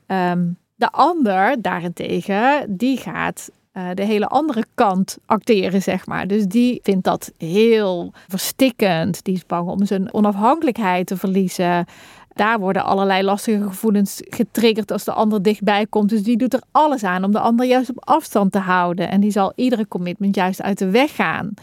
Um, 0.07 0.57
de 0.75 0.91
ander 0.91 1.61
daarentegen, 1.61 2.65
die 2.69 2.97
gaat 2.97 3.49
uh, 3.73 3.89
de 3.93 4.05
hele 4.05 4.27
andere 4.27 4.65
kant 4.73 5.17
acteren, 5.25 5.81
zeg 5.81 6.07
maar. 6.07 6.27
Dus 6.27 6.45
die 6.45 6.79
vindt 6.83 7.03
dat 7.03 7.31
heel 7.37 8.13
verstikkend. 8.27 9.23
Die 9.23 9.35
is 9.35 9.45
bang 9.45 9.67
om 9.67 9.85
zijn 9.85 10.13
onafhankelijkheid 10.13 11.07
te 11.07 11.17
verliezen. 11.17 11.85
Daar 12.33 12.59
worden 12.59 12.85
allerlei 12.85 13.23
lastige 13.23 13.63
gevoelens 13.63 14.21
getriggerd 14.23 14.91
als 14.91 15.03
de 15.03 15.13
ander 15.13 15.41
dichtbij 15.41 15.85
komt. 15.85 16.09
Dus 16.09 16.23
die 16.23 16.37
doet 16.37 16.53
er 16.53 16.61
alles 16.71 17.03
aan 17.03 17.23
om 17.23 17.31
de 17.31 17.39
ander 17.39 17.65
juist 17.65 17.89
op 17.89 18.05
afstand 18.05 18.51
te 18.51 18.59
houden. 18.59 19.09
En 19.09 19.21
die 19.21 19.31
zal 19.31 19.53
iedere 19.55 19.87
commitment 19.87 20.35
juist 20.35 20.61
uit 20.61 20.77
de 20.77 20.89
weg 20.89 21.15
gaan. 21.15 21.53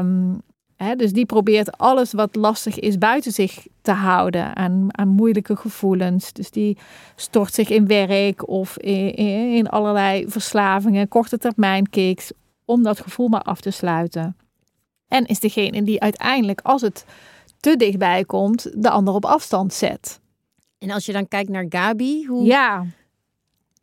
Um, 0.00 0.42
dus 0.96 1.12
die 1.12 1.26
probeert 1.26 1.78
alles 1.78 2.12
wat 2.12 2.34
lastig 2.34 2.78
is 2.78 2.98
buiten 2.98 3.32
zich 3.32 3.66
te 3.82 3.92
houden 3.92 4.56
aan, 4.56 4.86
aan 4.90 5.08
moeilijke 5.08 5.56
gevoelens. 5.56 6.32
Dus 6.32 6.50
die 6.50 6.78
stort 7.16 7.54
zich 7.54 7.68
in 7.68 7.86
werk 7.86 8.48
of 8.48 8.78
in, 8.78 9.14
in, 9.54 9.68
allerlei 9.68 10.24
verslavingen, 10.28 11.08
korte 11.08 11.38
termijn 11.38 11.88
kicks, 11.88 12.32
om 12.64 12.82
dat 12.82 13.00
gevoel 13.00 13.28
maar 13.28 13.42
af 13.42 13.60
te 13.60 13.70
sluiten. 13.70 14.36
En 15.08 15.26
is 15.26 15.40
degene 15.40 15.82
die 15.82 16.00
uiteindelijk, 16.00 16.60
als 16.62 16.82
het 16.82 17.04
te 17.60 17.76
dichtbij 17.76 18.24
komt, 18.24 18.82
de 18.82 18.90
ander 18.90 19.14
op 19.14 19.24
afstand 19.24 19.72
zet. 19.72 20.20
En 20.78 20.90
als 20.90 21.06
je 21.06 21.12
dan 21.12 21.28
kijkt 21.28 21.50
naar 21.50 21.66
Gabi, 21.68 22.26
hoe. 22.26 22.44
Ja. 22.44 22.84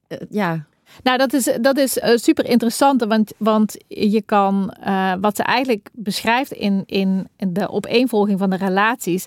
Uh, 0.08 0.18
ja, 0.30 0.66
nou, 1.04 1.18
dat 1.18 1.34
is, 1.34 1.58
dat 1.62 1.78
is 1.78 1.98
uh, 1.98 2.16
super 2.16 2.46
interessant, 2.46 3.04
want, 3.04 3.34
want 3.38 3.76
je 3.88 4.22
kan, 4.22 4.74
uh, 4.88 5.14
wat 5.22 5.36
ze 5.36 5.44
eigenlijk 5.44 5.90
beschrijft 5.94 6.52
in, 6.52 6.84
in, 6.86 7.28
de 7.38 7.70
opeenvolging 7.70 8.40
van 8.40 8.50
de 8.50 8.56
relaties, 8.56 9.26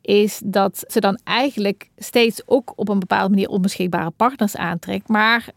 is 0.00 0.40
dat 0.44 0.84
ze 0.86 1.00
dan 1.00 1.18
eigenlijk 1.24 1.90
steeds 1.96 2.42
ook 2.46 2.72
op 2.76 2.88
een 2.88 2.98
bepaalde 2.98 3.30
manier 3.30 3.48
onbeschikbare 3.48 4.10
partners 4.10 4.56
aantrekt, 4.56 5.08
maar 5.08 5.48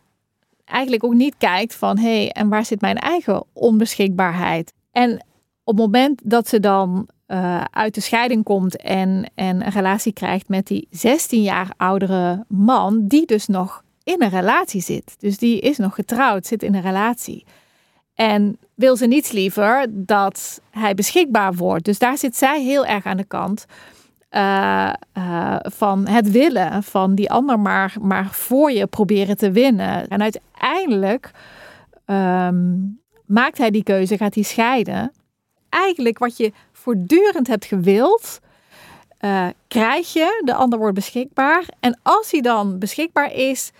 eigenlijk 0.65 1.03
ook 1.03 1.13
niet 1.13 1.35
kijkt 1.37 1.75
van 1.75 1.97
hé, 1.97 2.17
hey, 2.17 2.31
en 2.31 2.49
waar 2.49 2.65
zit 2.65 2.81
mijn 2.81 2.97
eigen 2.97 3.43
onbeschikbaarheid? 3.53 4.73
En 4.91 5.25
op 5.63 5.77
het 5.77 5.85
moment 5.85 6.21
dat 6.23 6.47
ze 6.47 6.59
dan 6.59 7.09
uh, 7.27 7.63
uit 7.71 7.93
de 7.93 8.01
scheiding 8.01 8.43
komt 8.43 8.77
en, 8.77 9.31
en 9.35 9.65
een 9.65 9.71
relatie 9.71 10.13
krijgt 10.13 10.49
met 10.49 10.67
die 10.67 10.87
16 10.89 11.41
jaar 11.41 11.73
oudere 11.77 12.45
man, 12.47 13.07
die 13.07 13.25
dus 13.25 13.47
nog 13.47 13.83
in 14.03 14.21
een 14.21 14.29
relatie 14.29 14.81
zit. 14.81 15.15
Dus 15.19 15.37
die 15.37 15.59
is 15.59 15.77
nog 15.77 15.95
getrouwd, 15.95 16.45
zit 16.45 16.63
in 16.63 16.75
een 16.75 16.81
relatie. 16.81 17.45
En 18.15 18.57
wil 18.73 18.95
ze 18.95 19.05
niets 19.05 19.31
liever 19.31 19.85
dat 19.89 20.61
hij 20.69 20.93
beschikbaar 20.93 21.53
wordt. 21.53 21.85
Dus 21.85 21.99
daar 21.99 22.17
zit 22.17 22.35
zij 22.35 22.61
heel 22.61 22.85
erg 22.85 23.05
aan 23.05 23.17
de 23.17 23.23
kant 23.23 23.65
uh, 24.31 24.93
uh, 25.17 25.55
van 25.61 26.07
het 26.07 26.31
willen 26.31 26.83
van 26.83 27.15
die 27.15 27.31
ander 27.31 27.59
maar, 27.59 27.95
maar 28.01 28.27
voor 28.31 28.71
je 28.71 28.87
proberen 28.87 29.37
te 29.37 29.51
winnen. 29.51 30.07
En 30.07 30.21
uiteindelijk 30.21 31.31
um, 32.05 32.99
maakt 33.25 33.57
hij 33.57 33.71
die 33.71 33.83
keuze, 33.83 34.17
gaat 34.17 34.35
hij 34.35 34.43
scheiden. 34.43 35.11
Eigenlijk 35.69 36.19
wat 36.19 36.37
je 36.37 36.51
voortdurend 36.71 37.47
hebt 37.47 37.65
gewild, 37.65 38.39
uh, 39.21 39.47
krijg 39.67 40.13
je, 40.13 40.41
de 40.45 40.53
ander 40.53 40.79
wordt 40.79 40.95
beschikbaar. 40.95 41.63
En 41.79 41.99
als 42.01 42.31
hij 42.31 42.41
dan 42.41 42.79
beschikbaar 42.79 43.33
is, 43.33 43.71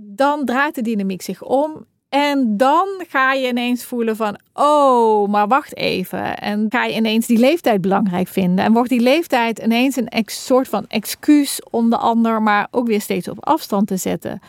dan 0.00 0.44
draait 0.44 0.74
de 0.74 0.82
dynamiek 0.82 1.22
zich 1.22 1.42
om. 1.42 1.86
En 2.08 2.56
dan 2.56 2.86
ga 3.08 3.32
je 3.32 3.48
ineens 3.48 3.84
voelen 3.84 4.16
van, 4.16 4.38
oh, 4.54 5.28
maar 5.28 5.48
wacht 5.48 5.76
even. 5.76 6.38
En 6.38 6.66
ga 6.68 6.84
je 6.84 6.94
ineens 6.94 7.26
die 7.26 7.38
leeftijd 7.38 7.80
belangrijk 7.80 8.28
vinden. 8.28 8.64
En 8.64 8.72
wordt 8.72 8.88
die 8.88 9.00
leeftijd 9.00 9.58
ineens 9.58 9.96
een 9.96 10.08
soort 10.26 10.68
van 10.68 10.84
excuus 10.88 11.62
om 11.70 11.90
de 11.90 11.96
ander 11.96 12.42
maar 12.42 12.68
ook 12.70 12.86
weer 12.86 13.00
steeds 13.00 13.28
op 13.28 13.46
afstand 13.46 13.86
te 13.86 13.96
zetten. 13.96 14.40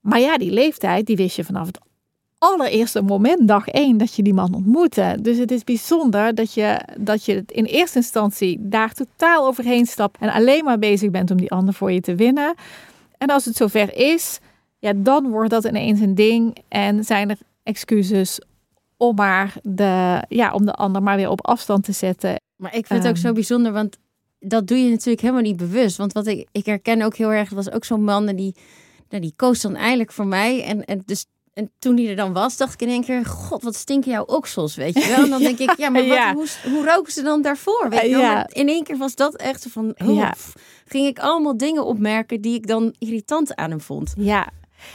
Maar 0.00 0.20
ja, 0.20 0.38
die 0.38 0.50
leeftijd, 0.50 1.06
die 1.06 1.16
wist 1.16 1.36
je 1.36 1.44
vanaf 1.44 1.66
het 1.66 1.78
allereerste 2.38 3.02
moment, 3.02 3.48
dag 3.48 3.68
één, 3.68 3.98
dat 3.98 4.14
je 4.14 4.22
die 4.22 4.34
man 4.34 4.54
ontmoette. 4.54 5.18
Dus 5.20 5.38
het 5.38 5.50
is 5.50 5.64
bijzonder 5.64 6.34
dat 6.34 6.54
je, 6.54 6.80
dat 6.98 7.24
je 7.24 7.44
in 7.46 7.64
eerste 7.64 7.98
instantie 7.98 8.58
daar 8.60 8.92
totaal 8.92 9.46
overheen 9.46 9.86
stapt 9.86 10.18
en 10.20 10.32
alleen 10.32 10.64
maar 10.64 10.78
bezig 10.78 11.10
bent 11.10 11.30
om 11.30 11.36
die 11.36 11.50
ander 11.50 11.74
voor 11.74 11.92
je 11.92 12.00
te 12.00 12.14
winnen. 12.14 12.54
En 13.22 13.28
als 13.28 13.44
het 13.44 13.56
zover 13.56 13.96
is, 13.96 14.38
ja, 14.78 14.92
dan 14.96 15.30
wordt 15.30 15.50
dat 15.50 15.64
ineens 15.64 16.00
een 16.00 16.14
ding 16.14 16.56
en 16.68 17.04
zijn 17.04 17.30
er 17.30 17.38
excuses 17.62 18.40
om 18.96 19.14
maar 19.14 19.54
de, 19.62 20.24
ja, 20.28 20.52
om 20.52 20.64
de 20.64 20.72
ander 20.72 21.02
maar 21.02 21.16
weer 21.16 21.30
op 21.30 21.46
afstand 21.46 21.84
te 21.84 21.92
zetten. 21.92 22.40
Maar 22.56 22.76
ik 22.76 22.86
vind 22.86 23.02
het 23.02 23.12
ook 23.12 23.18
zo 23.18 23.26
ehm. 23.26 23.34
bijzonder, 23.34 23.72
want 23.72 23.98
dat 24.38 24.66
doe 24.66 24.78
je 24.78 24.90
natuurlijk 24.90 25.20
helemaal 25.20 25.42
niet 25.42 25.56
bewust. 25.56 25.96
Want 25.96 26.12
wat 26.12 26.26
ik, 26.26 26.48
ik 26.52 26.66
herken 26.66 27.02
ook 27.02 27.16
heel 27.16 27.32
erg, 27.32 27.50
was 27.50 27.70
ook 27.70 27.84
zo'n 27.84 28.04
man 28.04 28.26
die, 28.26 28.54
nou, 29.08 29.22
die 29.22 29.32
koos 29.36 29.60
dan 29.60 29.76
eigenlijk 29.76 30.12
voor 30.12 30.26
mij. 30.26 30.64
En, 30.64 30.84
en 30.84 31.02
dus 31.04 31.26
en 31.60 31.70
toen 31.78 31.96
hij 31.96 32.08
er 32.08 32.16
dan 32.16 32.32
was, 32.32 32.56
dacht 32.56 32.74
ik 32.74 32.80
in 32.80 32.88
één 32.88 33.04
keer: 33.04 33.24
God, 33.24 33.62
wat 33.62 33.74
stinken 33.74 34.10
jouw 34.10 34.24
oksels, 34.24 34.74
weet 34.74 34.94
je 34.94 35.08
wel? 35.08 35.24
En 35.24 35.30
dan 35.30 35.42
denk 35.48 35.58
ik: 35.58 35.74
Ja, 35.76 35.88
maar 35.88 36.06
wat, 36.06 36.18
Hoe, 36.18 36.72
hoe 36.72 36.84
roken 36.84 37.12
ze 37.12 37.22
dan 37.22 37.42
daarvoor? 37.42 37.86
Weet 37.88 38.02
je 38.02 38.08
wel? 38.08 38.20
Ja. 38.20 38.48
in 38.52 38.68
één 38.68 38.84
keer 38.84 38.96
was 38.96 39.14
dat 39.14 39.36
echt 39.36 39.66
van: 39.70 39.94
oh, 40.04 40.30
Ging 40.86 41.06
ik 41.06 41.18
allemaal 41.18 41.56
dingen 41.56 41.84
opmerken 41.84 42.40
die 42.40 42.54
ik 42.54 42.66
dan 42.66 42.94
irritant 42.98 43.56
aan 43.56 43.70
hem 43.70 43.80
vond. 43.80 44.12
Ja, 44.16 44.48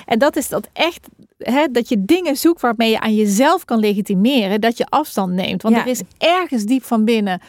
en 0.06 0.20
dat 0.20 0.36
is 0.36 0.50
dat 0.50 0.70
echt, 0.74 1.08
hè, 1.38 1.68
dat 1.72 1.90
je 1.90 2.06
dingen 2.06 2.38
zoekt 2.38 2.62
waarmee 2.62 2.90
je 2.90 3.00
aan 3.00 3.16
jezelf 3.16 3.66
kan 3.66 3.80
legitimeren, 3.80 4.62
dat 4.62 4.78
je 4.78 4.86
afstand 4.90 5.34
neemt. 5.34 5.62
Want 5.62 5.76
er 5.76 5.88
is 5.88 6.02
ergens 6.18 6.64
diep 6.64 6.84
van 6.84 7.06
binnen 7.06 7.42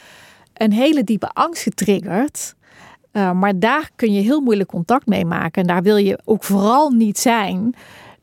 een 0.54 0.72
hele 0.72 1.04
diepe 1.04 1.28
angst 1.28 1.62
getriggerd. 1.62 2.54
Uh, 3.12 3.32
maar 3.32 3.58
daar 3.58 3.90
kun 3.96 4.12
je 4.12 4.20
heel 4.20 4.40
moeilijk 4.40 4.68
contact 4.68 5.06
mee 5.06 5.24
maken. 5.24 5.62
En 5.62 5.68
daar 5.68 5.82
wil 5.82 5.96
je 5.96 6.18
ook 6.24 6.44
vooral 6.44 6.90
niet 6.90 7.18
zijn. 7.18 7.74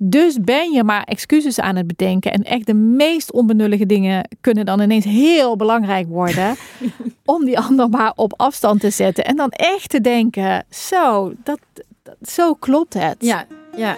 Dus 0.05 0.39
ben 0.41 0.72
je 0.72 0.83
maar 0.83 1.03
excuses 1.03 1.60
aan 1.60 1.75
het 1.75 1.88
bedenken. 1.88 2.31
En 2.31 2.43
echt 2.43 2.65
de 2.65 2.74
meest 2.74 3.31
onbenullige 3.31 3.86
dingen 3.86 4.27
kunnen 4.41 4.65
dan 4.65 4.81
ineens 4.81 5.05
heel 5.05 5.55
belangrijk 5.55 6.07
worden. 6.07 6.55
om 7.25 7.45
die 7.45 7.60
ander 7.60 7.89
maar 7.89 8.12
op 8.15 8.33
afstand 8.38 8.79
te 8.79 8.89
zetten. 8.89 9.25
En 9.25 9.36
dan 9.36 9.50
echt 9.50 9.89
te 9.89 10.01
denken: 10.01 10.65
zo, 10.69 11.33
dat, 11.43 11.60
dat 12.03 12.15
zo 12.22 12.53
klopt 12.53 12.93
het. 12.93 13.15
Ja, 13.19 13.45
ja. 13.75 13.98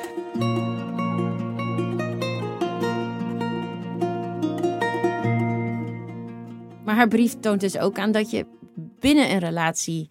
Maar 6.84 6.96
haar 6.96 7.08
brief 7.08 7.40
toont 7.40 7.60
dus 7.60 7.78
ook 7.78 8.00
aan 8.00 8.12
dat 8.12 8.32
je 8.32 8.46
binnen 9.00 9.32
een 9.32 9.40
relatie 9.40 10.10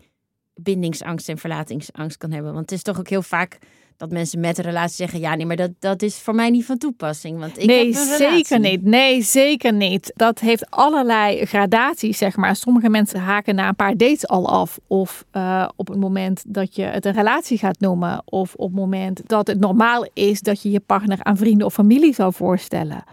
bindingsangst 0.55 1.29
en 1.29 1.39
verlatingsangst 1.39 2.17
kan 2.17 2.31
hebben. 2.31 2.53
Want 2.53 2.71
het 2.71 2.79
is 2.79 2.85
toch 2.85 2.99
ook 2.99 3.09
heel 3.09 3.23
vaak 3.23 3.59
dat 3.97 4.11
mensen 4.11 4.41
met 4.41 4.59
een 4.59 4.65
relatie 4.65 4.97
zeggen: 4.97 5.21
ja, 5.21 5.35
nee, 5.35 5.47
maar 5.47 5.57
dat, 5.57 5.71
dat 5.79 6.03
is 6.03 6.19
voor 6.19 6.35
mij 6.35 6.51
niet 6.51 6.65
van 6.65 6.79
toepassing. 6.79 7.39
Want 7.39 7.59
ik 7.59 7.67
nee, 7.67 7.93
heb 7.93 7.95
een 7.95 8.17
zeker 8.17 8.59
niet. 8.59 8.85
Nee, 8.85 9.23
zeker 9.23 9.73
niet. 9.73 10.13
Dat 10.17 10.39
heeft 10.39 10.71
allerlei 10.71 11.47
gradaties, 11.47 12.19
zeg 12.19 12.37
maar. 12.37 12.57
Sommige 12.57 12.89
mensen 12.89 13.21
haken 13.21 13.55
na 13.55 13.69
een 13.69 13.77
paar 13.77 13.97
dates 13.97 14.29
al 14.29 14.49
af. 14.49 14.79
Of 14.87 15.25
uh, 15.33 15.69
op 15.77 15.89
het 15.89 15.99
moment 15.99 16.45
dat 16.47 16.77
je 16.77 16.83
het 16.83 17.05
een 17.05 17.13
relatie 17.13 17.59
gaat 17.59 17.81
noemen. 17.81 18.23
Of 18.25 18.55
op 18.55 18.71
het 18.71 18.81
moment 18.81 19.23
dat 19.27 19.47
het 19.47 19.61
normaal 19.61 20.09
is 20.13 20.41
dat 20.41 20.63
je 20.63 20.71
je 20.71 20.81
partner 20.81 21.19
aan 21.23 21.37
vrienden 21.37 21.67
of 21.67 21.75
familie 21.75 22.15
zou 22.15 22.33
voorstellen. 22.33 23.05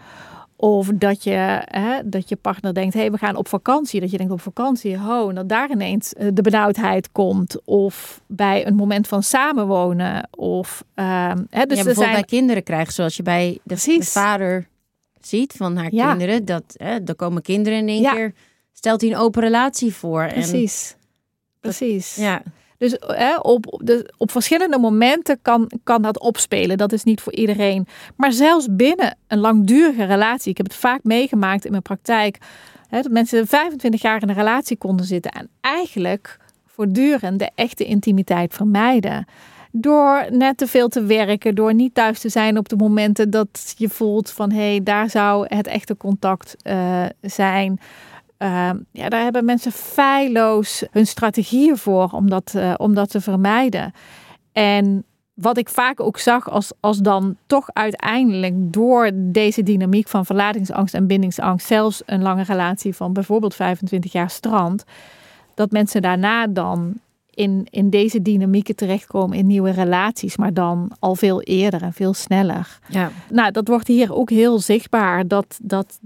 Of 0.62 0.90
dat 0.94 1.24
je, 1.24 1.62
hè, 1.64 2.08
dat 2.08 2.28
je 2.28 2.36
partner 2.36 2.74
denkt, 2.74 2.94
hé, 2.94 3.00
hey, 3.00 3.10
we 3.10 3.18
gaan 3.18 3.36
op 3.36 3.48
vakantie. 3.48 4.00
Dat 4.00 4.10
je 4.10 4.16
denkt 4.16 4.32
op 4.32 4.40
vakantie, 4.40 4.98
ho, 4.98 5.28
en 5.28 5.34
dat 5.34 5.48
daar 5.48 5.70
ineens 5.70 6.12
eh, 6.12 6.28
de 6.32 6.42
benauwdheid 6.42 7.12
komt. 7.12 7.64
Of 7.64 8.20
bij 8.26 8.66
een 8.66 8.74
moment 8.74 9.08
van 9.08 9.22
samenwonen. 9.22 10.28
Of, 10.30 10.84
uh, 10.94 11.04
hè, 11.26 11.34
dus 11.34 11.48
ja, 11.50 11.66
bijvoorbeeld 11.66 11.96
zijn... 11.96 12.12
bij 12.12 12.24
kinderen 12.24 12.62
krijgen, 12.62 12.92
zoals 12.92 13.16
je 13.16 13.22
bij 13.22 13.58
de, 13.62 13.98
vader 14.00 14.68
ziet 15.20 15.52
van 15.56 15.76
haar 15.76 15.88
kinderen. 15.88 16.44
Dat, 16.44 16.64
hè, 16.76 16.98
er 17.04 17.14
komen 17.16 17.42
kinderen 17.42 17.78
in 17.78 17.88
één 17.88 18.12
keer, 18.14 18.34
stelt 18.72 19.00
hij 19.00 19.10
een 19.10 19.16
open 19.16 19.42
relatie 19.42 19.94
voor. 19.94 20.26
Precies, 20.26 20.96
precies. 21.60 22.14
ja. 22.14 22.42
Dus 22.82 22.96
hè, 22.98 23.36
op, 23.36 23.82
op 24.16 24.30
verschillende 24.30 24.78
momenten 24.78 25.38
kan, 25.42 25.70
kan 25.84 26.02
dat 26.02 26.20
opspelen. 26.20 26.78
Dat 26.78 26.92
is 26.92 27.04
niet 27.04 27.20
voor 27.20 27.32
iedereen. 27.32 27.86
Maar 28.16 28.32
zelfs 28.32 28.66
binnen 28.70 29.16
een 29.26 29.38
langdurige 29.38 30.04
relatie. 30.04 30.50
Ik 30.50 30.56
heb 30.56 30.66
het 30.66 30.76
vaak 30.76 31.04
meegemaakt 31.04 31.64
in 31.64 31.70
mijn 31.70 31.82
praktijk. 31.82 32.38
Hè, 32.88 33.00
dat 33.02 33.12
mensen 33.12 33.46
25 33.46 34.02
jaar 34.02 34.22
in 34.22 34.28
een 34.28 34.34
relatie 34.34 34.76
konden 34.76 35.06
zitten. 35.06 35.30
En 35.30 35.48
eigenlijk 35.60 36.38
voortdurend 36.66 37.38
de 37.38 37.50
echte 37.54 37.84
intimiteit 37.84 38.54
vermijden. 38.54 39.26
door 39.72 40.26
net 40.30 40.58
te 40.58 40.66
veel 40.66 40.88
te 40.88 41.04
werken, 41.04 41.54
door 41.54 41.74
niet 41.74 41.94
thuis 41.94 42.20
te 42.20 42.28
zijn 42.28 42.58
op 42.58 42.68
de 42.68 42.76
momenten 42.76 43.30
dat 43.30 43.74
je 43.76 43.88
voelt 43.88 44.30
van 44.30 44.52
hé, 44.52 44.70
hey, 44.70 44.82
daar 44.82 45.10
zou 45.10 45.46
het 45.48 45.66
echte 45.66 45.96
contact 45.96 46.56
uh, 46.64 47.04
zijn. 47.20 47.80
Uh, 48.42 48.70
ja, 48.90 49.08
daar 49.08 49.22
hebben 49.22 49.44
mensen 49.44 49.72
feilloos 49.72 50.84
hun 50.90 51.06
strategieën 51.06 51.76
voor 51.76 52.10
om 52.10 52.30
dat, 52.30 52.52
uh, 52.56 52.74
om 52.76 52.94
dat 52.94 53.10
te 53.10 53.20
vermijden. 53.20 53.92
En 54.52 55.04
wat 55.34 55.58
ik 55.58 55.68
vaak 55.68 56.00
ook 56.00 56.18
zag, 56.18 56.50
als, 56.50 56.72
als 56.80 56.98
dan 56.98 57.36
toch 57.46 57.68
uiteindelijk 57.72 58.54
door 58.56 59.10
deze 59.14 59.62
dynamiek 59.62 60.08
van 60.08 60.26
verlatingsangst 60.26 60.94
en 60.94 61.06
bindingsangst, 61.06 61.66
zelfs 61.66 62.02
een 62.06 62.22
lange 62.22 62.42
relatie 62.42 62.94
van 62.94 63.12
bijvoorbeeld 63.12 63.54
25 63.54 64.12
jaar 64.12 64.30
strand, 64.30 64.84
dat 65.54 65.70
mensen 65.70 66.02
daarna 66.02 66.46
dan 66.46 66.94
in, 67.30 67.66
in 67.70 67.90
deze 67.90 68.22
dynamieken 68.22 68.76
terechtkomen 68.76 69.38
in 69.38 69.46
nieuwe 69.46 69.70
relaties, 69.70 70.36
maar 70.36 70.54
dan 70.54 70.92
al 70.98 71.14
veel 71.14 71.42
eerder 71.42 71.82
en 71.82 71.92
veel 71.92 72.14
sneller. 72.14 72.78
Ja. 72.88 73.10
Nou, 73.30 73.50
dat 73.50 73.68
wordt 73.68 73.88
hier 73.88 74.14
ook 74.14 74.30
heel 74.30 74.58
zichtbaar 74.58 75.28
dat, 75.28 75.58
dat, 75.62 75.98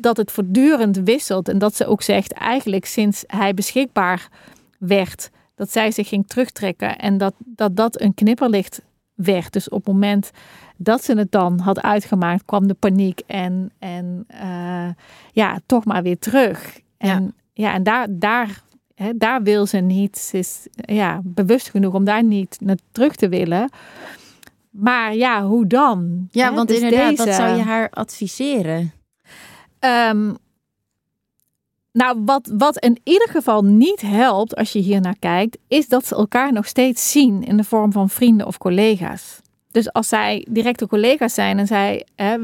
dat 0.00 0.16
het 0.16 0.30
voortdurend 0.30 0.96
wisselt 0.96 1.48
en 1.48 1.58
dat 1.58 1.76
ze 1.76 1.86
ook 1.86 2.02
zegt, 2.02 2.32
eigenlijk 2.32 2.84
sinds 2.84 3.24
hij 3.26 3.54
beschikbaar 3.54 4.28
werd, 4.78 5.30
dat 5.54 5.72
zij 5.72 5.90
zich 5.90 6.08
ging 6.08 6.26
terugtrekken 6.26 6.98
en 6.98 7.18
dat 7.18 7.34
dat, 7.38 7.76
dat 7.76 8.00
een 8.00 8.14
knipperlicht 8.14 8.82
werd. 9.14 9.52
Dus 9.52 9.68
op 9.68 9.84
het 9.84 9.94
moment 9.94 10.30
dat 10.76 11.04
ze 11.04 11.14
het 11.14 11.32
dan 11.32 11.58
had 11.58 11.80
uitgemaakt, 11.80 12.44
kwam 12.44 12.66
de 12.66 12.74
paniek 12.74 13.20
en, 13.26 13.70
en 13.78 14.26
uh, 14.42 14.88
ja, 15.32 15.58
toch 15.66 15.84
maar 15.84 16.02
weer 16.02 16.18
terug. 16.18 16.80
En, 16.98 17.34
ja. 17.52 17.66
ja 17.66 17.72
en 17.72 17.82
daar, 17.82 18.06
daar, 18.10 18.62
daar 19.16 19.42
wil 19.42 19.66
ze 19.66 19.78
niet. 19.78 20.18
Ze 20.18 20.38
is 20.38 20.66
ja, 20.72 21.20
bewust 21.24 21.70
genoeg 21.70 21.94
om 21.94 22.04
daar 22.04 22.24
niet 22.24 22.56
naar 22.60 22.78
terug 22.92 23.14
te 23.14 23.28
willen. 23.28 23.70
Maar 24.70 25.14
ja, 25.14 25.46
hoe 25.46 25.66
dan? 25.66 26.28
Ja, 26.30 26.54
want 26.54 26.68
dus 26.68 26.76
inderdaad, 26.76 27.10
deze... 27.10 27.24
wat 27.24 27.34
zou 27.34 27.56
je 27.56 27.62
haar 27.62 27.90
adviseren? 27.90 28.92
Um, 29.80 30.36
nou, 31.92 32.22
wat, 32.24 32.50
wat 32.52 32.78
in 32.78 33.00
ieder 33.04 33.28
geval 33.28 33.62
niet 33.64 34.00
helpt 34.00 34.56
als 34.56 34.72
je 34.72 34.78
hier 34.78 35.00
naar 35.00 35.18
kijkt, 35.18 35.58
is 35.68 35.88
dat 35.88 36.06
ze 36.06 36.14
elkaar 36.14 36.52
nog 36.52 36.66
steeds 36.66 37.10
zien 37.10 37.44
in 37.44 37.56
de 37.56 37.64
vorm 37.64 37.92
van 37.92 38.08
vrienden 38.08 38.46
of 38.46 38.58
collega's. 38.58 39.40
Dus 39.70 39.92
als 39.92 40.08
zij 40.08 40.46
directe 40.50 40.86
collega's 40.86 41.34
zijn 41.34 41.58
en 41.58 41.66
zij 41.66 42.06
hè, 42.14 42.38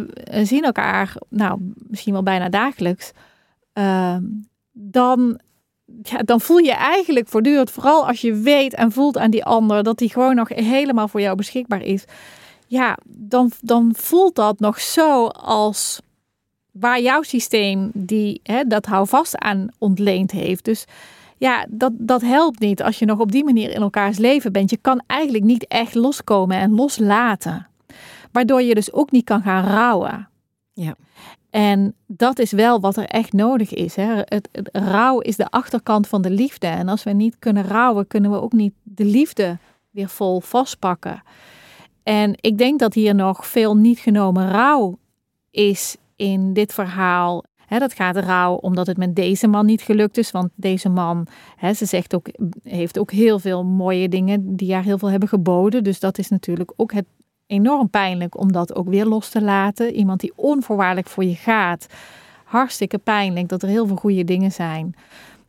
zien 0.44 0.64
elkaar, 0.64 1.16
nou, 1.28 1.72
misschien 1.88 2.12
wel 2.12 2.22
bijna 2.22 2.48
dagelijks, 2.48 3.12
uh, 3.74 4.16
dan, 4.72 5.40
ja, 6.02 6.18
dan 6.18 6.40
voel 6.40 6.58
je 6.58 6.72
eigenlijk 6.72 7.28
voortdurend, 7.28 7.70
vooral 7.70 8.06
als 8.06 8.20
je 8.20 8.34
weet 8.34 8.74
en 8.74 8.92
voelt 8.92 9.18
aan 9.18 9.30
die 9.30 9.44
ander 9.44 9.82
dat 9.82 9.98
die 9.98 10.10
gewoon 10.10 10.34
nog 10.34 10.48
helemaal 10.48 11.08
voor 11.08 11.20
jou 11.20 11.36
beschikbaar 11.36 11.82
is. 11.82 12.04
Ja, 12.66 12.98
dan, 13.06 13.50
dan 13.60 13.92
voelt 13.96 14.34
dat 14.34 14.60
nog 14.60 14.80
zo 14.80 15.26
als 15.26 16.00
waar 16.80 17.00
jouw 17.00 17.22
systeem 17.22 17.90
die, 17.94 18.40
hè, 18.42 18.64
dat 18.64 18.86
houvast 18.86 19.38
aan 19.38 19.68
ontleend 19.78 20.30
heeft. 20.30 20.64
Dus 20.64 20.84
ja, 21.36 21.66
dat, 21.68 21.92
dat 21.96 22.20
helpt 22.20 22.58
niet 22.58 22.82
als 22.82 22.98
je 22.98 23.04
nog 23.04 23.18
op 23.18 23.32
die 23.32 23.44
manier 23.44 23.70
in 23.70 23.80
elkaars 23.80 24.18
leven 24.18 24.52
bent. 24.52 24.70
Je 24.70 24.78
kan 24.80 25.02
eigenlijk 25.06 25.44
niet 25.44 25.66
echt 25.66 25.94
loskomen 25.94 26.56
en 26.56 26.74
loslaten. 26.74 27.66
Waardoor 28.32 28.62
je 28.62 28.74
dus 28.74 28.92
ook 28.92 29.10
niet 29.10 29.24
kan 29.24 29.42
gaan 29.42 29.66
rouwen. 29.66 30.28
Ja. 30.72 30.96
En 31.50 31.94
dat 32.06 32.38
is 32.38 32.52
wel 32.52 32.80
wat 32.80 32.96
er 32.96 33.06
echt 33.06 33.32
nodig 33.32 33.74
is. 33.74 33.96
Hè. 33.96 34.14
Het, 34.14 34.48
het, 34.52 34.68
rouw 34.72 35.20
is 35.20 35.36
de 35.36 35.48
achterkant 35.50 36.08
van 36.08 36.22
de 36.22 36.30
liefde. 36.30 36.66
En 36.66 36.88
als 36.88 37.02
we 37.02 37.10
niet 37.10 37.36
kunnen 37.38 37.64
rouwen, 37.64 38.06
kunnen 38.06 38.30
we 38.30 38.40
ook 38.40 38.52
niet 38.52 38.74
de 38.82 39.04
liefde 39.04 39.58
weer 39.90 40.08
vol 40.08 40.40
vastpakken. 40.40 41.22
En 42.02 42.32
ik 42.40 42.58
denk 42.58 42.78
dat 42.78 42.94
hier 42.94 43.14
nog 43.14 43.46
veel 43.46 43.76
niet 43.76 43.98
genomen 43.98 44.50
rouw 44.50 44.98
is 45.50 45.96
in 46.16 46.52
dit 46.52 46.74
verhaal. 46.74 47.44
He, 47.66 47.78
dat 47.78 47.94
gaat 47.94 48.16
rouw 48.16 48.54
omdat 48.54 48.86
het 48.86 48.96
met 48.96 49.16
deze 49.16 49.46
man 49.46 49.66
niet 49.66 49.82
gelukt 49.82 50.18
is. 50.18 50.30
Want 50.30 50.50
deze 50.54 50.88
man, 50.88 51.26
ze 51.74 51.84
zegt 51.84 52.14
ook, 52.14 52.26
heeft 52.62 52.98
ook 52.98 53.10
heel 53.10 53.38
veel 53.38 53.64
mooie 53.64 54.08
dingen 54.08 54.56
die 54.56 54.74
haar 54.74 54.82
heel 54.82 54.98
veel 54.98 55.10
hebben 55.10 55.28
geboden. 55.28 55.84
Dus 55.84 56.00
dat 56.00 56.18
is 56.18 56.28
natuurlijk 56.28 56.72
ook 56.76 56.92
het 56.92 57.06
enorm 57.46 57.90
pijnlijk 57.90 58.38
om 58.38 58.52
dat 58.52 58.74
ook 58.74 58.88
weer 58.88 59.06
los 59.06 59.28
te 59.28 59.42
laten. 59.42 59.94
Iemand 59.94 60.20
die 60.20 60.32
onvoorwaardelijk 60.36 61.08
voor 61.08 61.24
je 61.24 61.34
gaat. 61.34 61.86
Hartstikke 62.44 62.98
pijnlijk 62.98 63.48
dat 63.48 63.62
er 63.62 63.68
heel 63.68 63.86
veel 63.86 63.96
goede 63.96 64.24
dingen 64.24 64.52
zijn. 64.52 64.94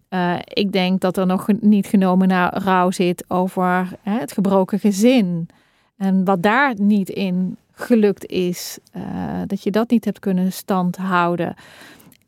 Uh, 0.09 0.35
ik 0.43 0.71
denk 0.71 1.01
dat 1.01 1.17
er 1.17 1.25
nog 1.25 1.47
niet 1.59 1.87
genomen 1.87 2.27
naar 2.27 2.57
rouw 2.57 2.91
zit 2.91 3.25
over 3.27 3.97
het 4.01 4.31
gebroken 4.31 4.79
gezin. 4.79 5.49
En 5.97 6.25
wat 6.25 6.43
daar 6.43 6.73
niet 6.77 7.09
in 7.09 7.57
gelukt 7.79 8.25
is. 8.25 8.77
Uh, 8.95 9.03
dat 9.47 9.63
je 9.63 9.71
dat 9.71 9.89
niet 9.89 10.05
hebt 10.05 10.19
kunnen 10.19 10.51
standhouden. 10.51 11.55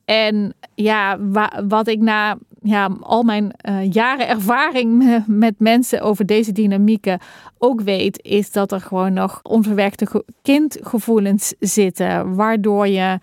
En 0.06 0.54
ja, 0.76 1.20
wat 1.68 1.88
ik 1.88 2.00
na 2.00 2.38
ja, 2.62 2.98
al 3.02 3.24
mijn 3.24 3.54
uh, 3.70 3.92
jaren 3.92 4.28
ervaring 4.28 5.24
met 5.28 5.60
mensen 5.60 6.02
over 6.02 6.26
deze 6.26 6.52
dynamieken 6.52 7.20
ook 7.58 7.82
weet, 7.82 8.24
is 8.24 8.52
dat 8.52 8.72
er 8.72 8.82
gewoon 8.82 9.14
nog 9.14 9.40
onverwerkte 9.44 10.24
kindgevoelens 10.42 11.54
zitten, 11.60 12.36
waardoor 12.36 12.88
je 12.88 13.20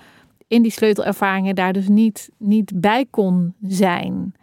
in 0.49 0.63
die 0.63 0.73
sleutelervaringen 0.73 1.55
daar 1.55 1.73
dus 1.73 1.89
niet, 1.89 2.31
niet 2.39 2.73
bij 2.75 3.07
kon 3.11 3.55
zijn. 3.67 4.35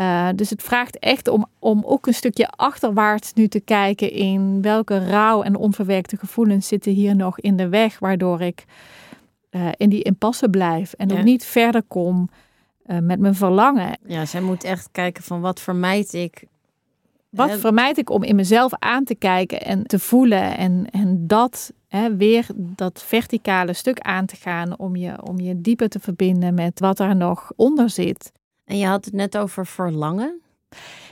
Uh, 0.00 0.28
dus 0.34 0.50
het 0.50 0.62
vraagt 0.62 0.98
echt 0.98 1.28
om, 1.28 1.46
om 1.58 1.82
ook 1.84 2.06
een 2.06 2.14
stukje 2.14 2.48
achterwaarts 2.48 3.32
nu 3.32 3.48
te 3.48 3.60
kijken 3.60 4.12
in 4.12 4.62
welke 4.62 5.08
rouw 5.08 5.42
en 5.42 5.56
onverwerkte 5.56 6.16
gevoelens 6.16 6.68
zitten 6.68 6.92
hier 6.92 7.16
nog 7.16 7.40
in 7.40 7.56
de 7.56 7.68
weg, 7.68 7.98
waardoor 7.98 8.40
ik 8.40 8.64
uh, 9.50 9.68
in 9.76 9.88
die 9.88 10.02
impasse 10.02 10.48
blijf 10.48 10.92
en 10.92 11.08
ja. 11.08 11.18
ook 11.18 11.24
niet 11.24 11.44
verder 11.44 11.82
kom 11.82 12.30
uh, 12.86 12.98
met 12.98 13.20
mijn 13.20 13.34
verlangen. 13.34 13.98
Ja, 14.06 14.24
zij 14.24 14.40
moet 14.40 14.64
echt 14.64 14.88
kijken 14.92 15.22
van 15.22 15.40
wat 15.40 15.60
vermijd 15.60 16.12
ik. 16.12 16.44
Wat 17.30 17.58
vermijd 17.58 17.98
ik 17.98 18.10
om 18.10 18.22
in 18.22 18.36
mezelf 18.36 18.72
aan 18.78 19.04
te 19.04 19.14
kijken 19.14 19.60
en 19.60 19.86
te 19.86 19.98
voelen 19.98 20.56
en, 20.56 20.86
en 20.90 21.26
dat 21.26 21.72
hè, 21.88 22.16
weer 22.16 22.46
dat 22.56 23.02
verticale 23.02 23.72
stuk 23.72 24.00
aan 24.00 24.26
te 24.26 24.36
gaan 24.36 24.78
om 24.78 24.96
je, 24.96 25.22
om 25.22 25.40
je 25.40 25.60
dieper 25.60 25.88
te 25.88 26.00
verbinden 26.00 26.54
met 26.54 26.80
wat 26.80 26.98
er 26.98 27.16
nog 27.16 27.52
onder 27.56 27.90
zit. 27.90 28.32
En 28.70 28.78
je 28.78 28.86
had 28.86 29.04
het 29.04 29.14
net 29.14 29.38
over 29.38 29.66
verlangen. 29.66 30.40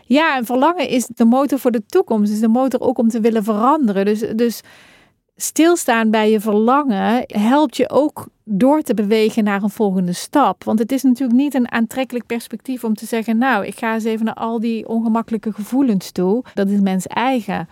Ja, 0.05 0.37
en 0.37 0.45
verlangen 0.45 0.89
is 0.89 1.07
de 1.07 1.25
motor 1.25 1.59
voor 1.59 1.71
de 1.71 1.87
toekomst. 1.87 2.33
Is 2.33 2.41
de 2.41 2.49
motor 2.49 2.81
ook 2.81 2.99
om 2.99 3.09
te 3.09 3.21
willen 3.21 3.45
veranderen. 3.45 4.05
Dus, 4.05 4.21
dus 4.37 4.61
stilstaan 5.37 6.11
bij 6.11 6.31
je 6.31 6.41
verlangen 6.41 7.25
helpt 7.27 7.77
je 7.77 7.91
ook 7.91 8.27
door 8.45 8.83
te 8.83 8.95
bewegen 8.95 9.45
naar 9.45 9.63
een 9.63 9.71
volgende 9.71 10.13
stap. 10.13 10.65
Want 10.65 10.79
het 10.79 10.93
is 10.93 11.03
natuurlijk 11.03 11.39
niet 11.39 11.55
een 11.55 11.73
aantrekkelijk 11.73 12.27
perspectief 12.27 12.85
om 12.85 12.95
te 12.95 13.07
zeggen: 13.07 13.39
Nou, 13.39 13.67
ik 13.67 13.79
ga 13.79 13.95
eens 13.95 14.05
even 14.05 14.25
naar 14.25 14.35
al 14.35 14.61
die 14.61 14.89
ongemakkelijke 14.89 15.53
gevoelens 15.53 16.11
toe. 16.11 16.45
Dat 16.55 16.69
is 16.69 16.81
mens 16.81 17.07
eigen. 17.07 17.69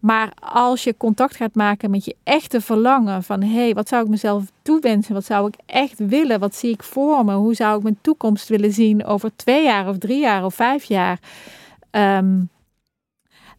Maar 0.00 0.32
als 0.52 0.84
je 0.84 0.96
contact 0.96 1.36
gaat 1.36 1.54
maken 1.54 1.90
met 1.90 2.04
je 2.04 2.16
echte 2.22 2.60
verlangen 2.60 3.22
van 3.22 3.42
hé, 3.42 3.54
hey, 3.54 3.74
wat 3.74 3.88
zou 3.88 4.02
ik 4.02 4.08
mezelf 4.08 4.44
toewensen? 4.62 5.14
Wat 5.14 5.24
zou 5.24 5.46
ik 5.46 5.54
echt 5.66 5.98
willen? 5.98 6.40
Wat 6.40 6.54
zie 6.54 6.70
ik 6.70 6.82
voor 6.82 7.24
me? 7.24 7.34
Hoe 7.34 7.54
zou 7.54 7.76
ik 7.76 7.82
mijn 7.82 7.98
toekomst 8.00 8.48
willen 8.48 8.72
zien 8.72 9.04
over 9.04 9.30
twee 9.36 9.64
jaar 9.64 9.88
of 9.88 9.98
drie 9.98 10.20
jaar 10.20 10.44
of 10.44 10.54
vijf 10.54 10.84
jaar? 10.84 11.18
Um, 11.90 12.48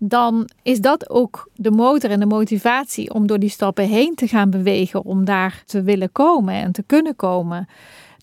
dan 0.04 0.50
is 0.62 0.80
dat 0.80 1.10
ook 1.10 1.50
de 1.56 1.72
motor 1.72 2.10
en 2.10 2.20
de 2.20 2.26
motivatie 2.26 3.14
om 3.14 3.28
door 3.28 3.40
die 3.40 3.50
stappen 3.50 3.88
heen 3.88 4.16
te 4.16 4.28
gaan 4.28 4.50
bewegen, 4.50 5.04
om 5.04 5.26
daar 5.26 5.64
te 5.66 5.82
willen 5.84 6.12
komen 6.12 6.54
en 6.54 6.72
te 6.72 6.84
kunnen 6.84 7.16
komen. 7.16 7.68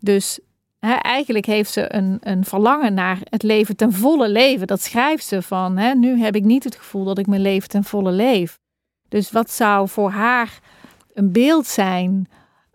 Dus 0.01 0.41
eigenlijk 0.81 1.47
heeft 1.47 1.73
ze 1.73 1.95
een, 1.95 2.19
een 2.21 2.45
verlangen 2.45 2.95
naar 2.95 3.19
het 3.25 3.43
leven 3.43 3.77
ten 3.77 3.93
volle 3.93 4.29
leven. 4.29 4.67
Dat 4.67 4.83
schrijft 4.83 5.27
ze 5.27 5.43
van, 5.43 5.99
nu 5.99 6.21
heb 6.21 6.35
ik 6.35 6.45
niet 6.45 6.65
het 6.65 6.77
gevoel 6.77 7.05
dat 7.05 7.19
ik 7.19 7.27
mijn 7.27 7.43
leven 7.43 7.69
ten 7.69 7.85
volle 7.85 8.13
leef. 8.13 8.59
Dus 9.09 9.31
wat 9.31 9.51
zou 9.51 9.89
voor 9.89 10.11
haar 10.11 10.59
een 11.15 11.33
beeld 11.33 11.67
zijn 11.67 12.29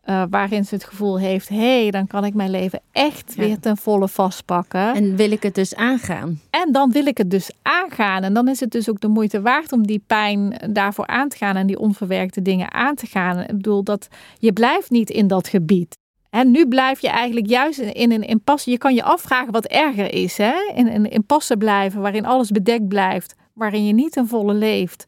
uh, 0.06 0.24
waarin 0.30 0.66
ze 0.66 0.76
het 0.76 0.84
gevoel 0.84 1.20
heeft: 1.20 1.50
hé, 1.50 1.82
hey, 1.82 1.92
dan 1.92 2.08
kan 2.08 2.26
ik 2.26 2.34
mijn 2.34 2.50
leven 2.50 2.82
echt 2.92 3.36
weer 3.36 3.60
ten 3.60 3.78
volle 3.78 4.08
vastpakken. 4.08 4.96
En 4.96 5.16
wil 5.16 5.32
ik 5.32 5.44
het 5.44 5.56
dus 5.56 5.76
aangaan? 5.76 6.42
En 6.50 6.72
dan 6.72 6.92
wil 6.92 7.06
ik 7.06 7.18
het 7.18 7.32
dus 7.32 7.52
aangaan. 7.62 8.24
En 8.24 8.34
dan 8.34 8.48
is 8.48 8.60
het 8.60 8.72
dus 8.72 8.89
ook 8.89 9.00
de 9.00 9.08
moeite 9.08 9.42
waard 9.42 9.72
om 9.72 9.88
die 9.88 10.04
pijn 10.08 10.56
daarvoor 10.70 11.08
aan 11.08 11.30
te 11.30 11.38
gaan 11.38 11.56
en 11.56 11.68
die 11.68 11.80
onverwerkte 11.80 12.42
dingen 12.42 12.74
aan 12.74 12.96
te 12.96 13.06
gaan. 13.06 13.39
Ik 13.39 13.48
bedoel, 13.48 13.84
dat 13.84 14.08
je 14.38 14.54
blijft 14.54 14.89
niet 14.89 15.10
in 15.10 15.28
dat 15.28 15.48
gebied. 15.48 15.98
En 16.34 16.52
nu 16.52 16.67
blijf 16.67 17.00
je 17.00 17.10
eigenlijk 17.10 17.48
juist 17.48 17.80
in 17.80 18.12
een 18.12 18.24
impasse. 18.24 18.72
Je 18.72 18.78
kan 18.78 18.93
je 18.93 19.04
afvragen 19.04 19.52
wat 19.52 19.65
erger 19.65 20.13
is. 20.13 20.38
Hè? 20.38 20.54
In 20.76 20.88
een 20.88 21.10
impasse 21.10 21.58
blijven 21.58 22.02
waarin 22.02 22.26
alles 22.26 22.52
bedekt 22.52 22.88
blijft. 22.88 23.36
Waarin 23.54 23.86
je 23.86 23.93
niet 23.93 24.12
ten 24.12 24.28
volle 24.28 24.54
leeft. 24.54 25.06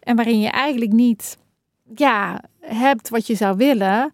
En 0.00 0.16
waarin 0.16 0.40
je 0.40 0.48
eigenlijk 0.48 0.92
niet 0.92 1.38
ja, 1.94 2.42
hebt 2.60 3.08
wat 3.08 3.26
je 3.26 3.34
zou 3.34 3.56
willen. 3.56 4.12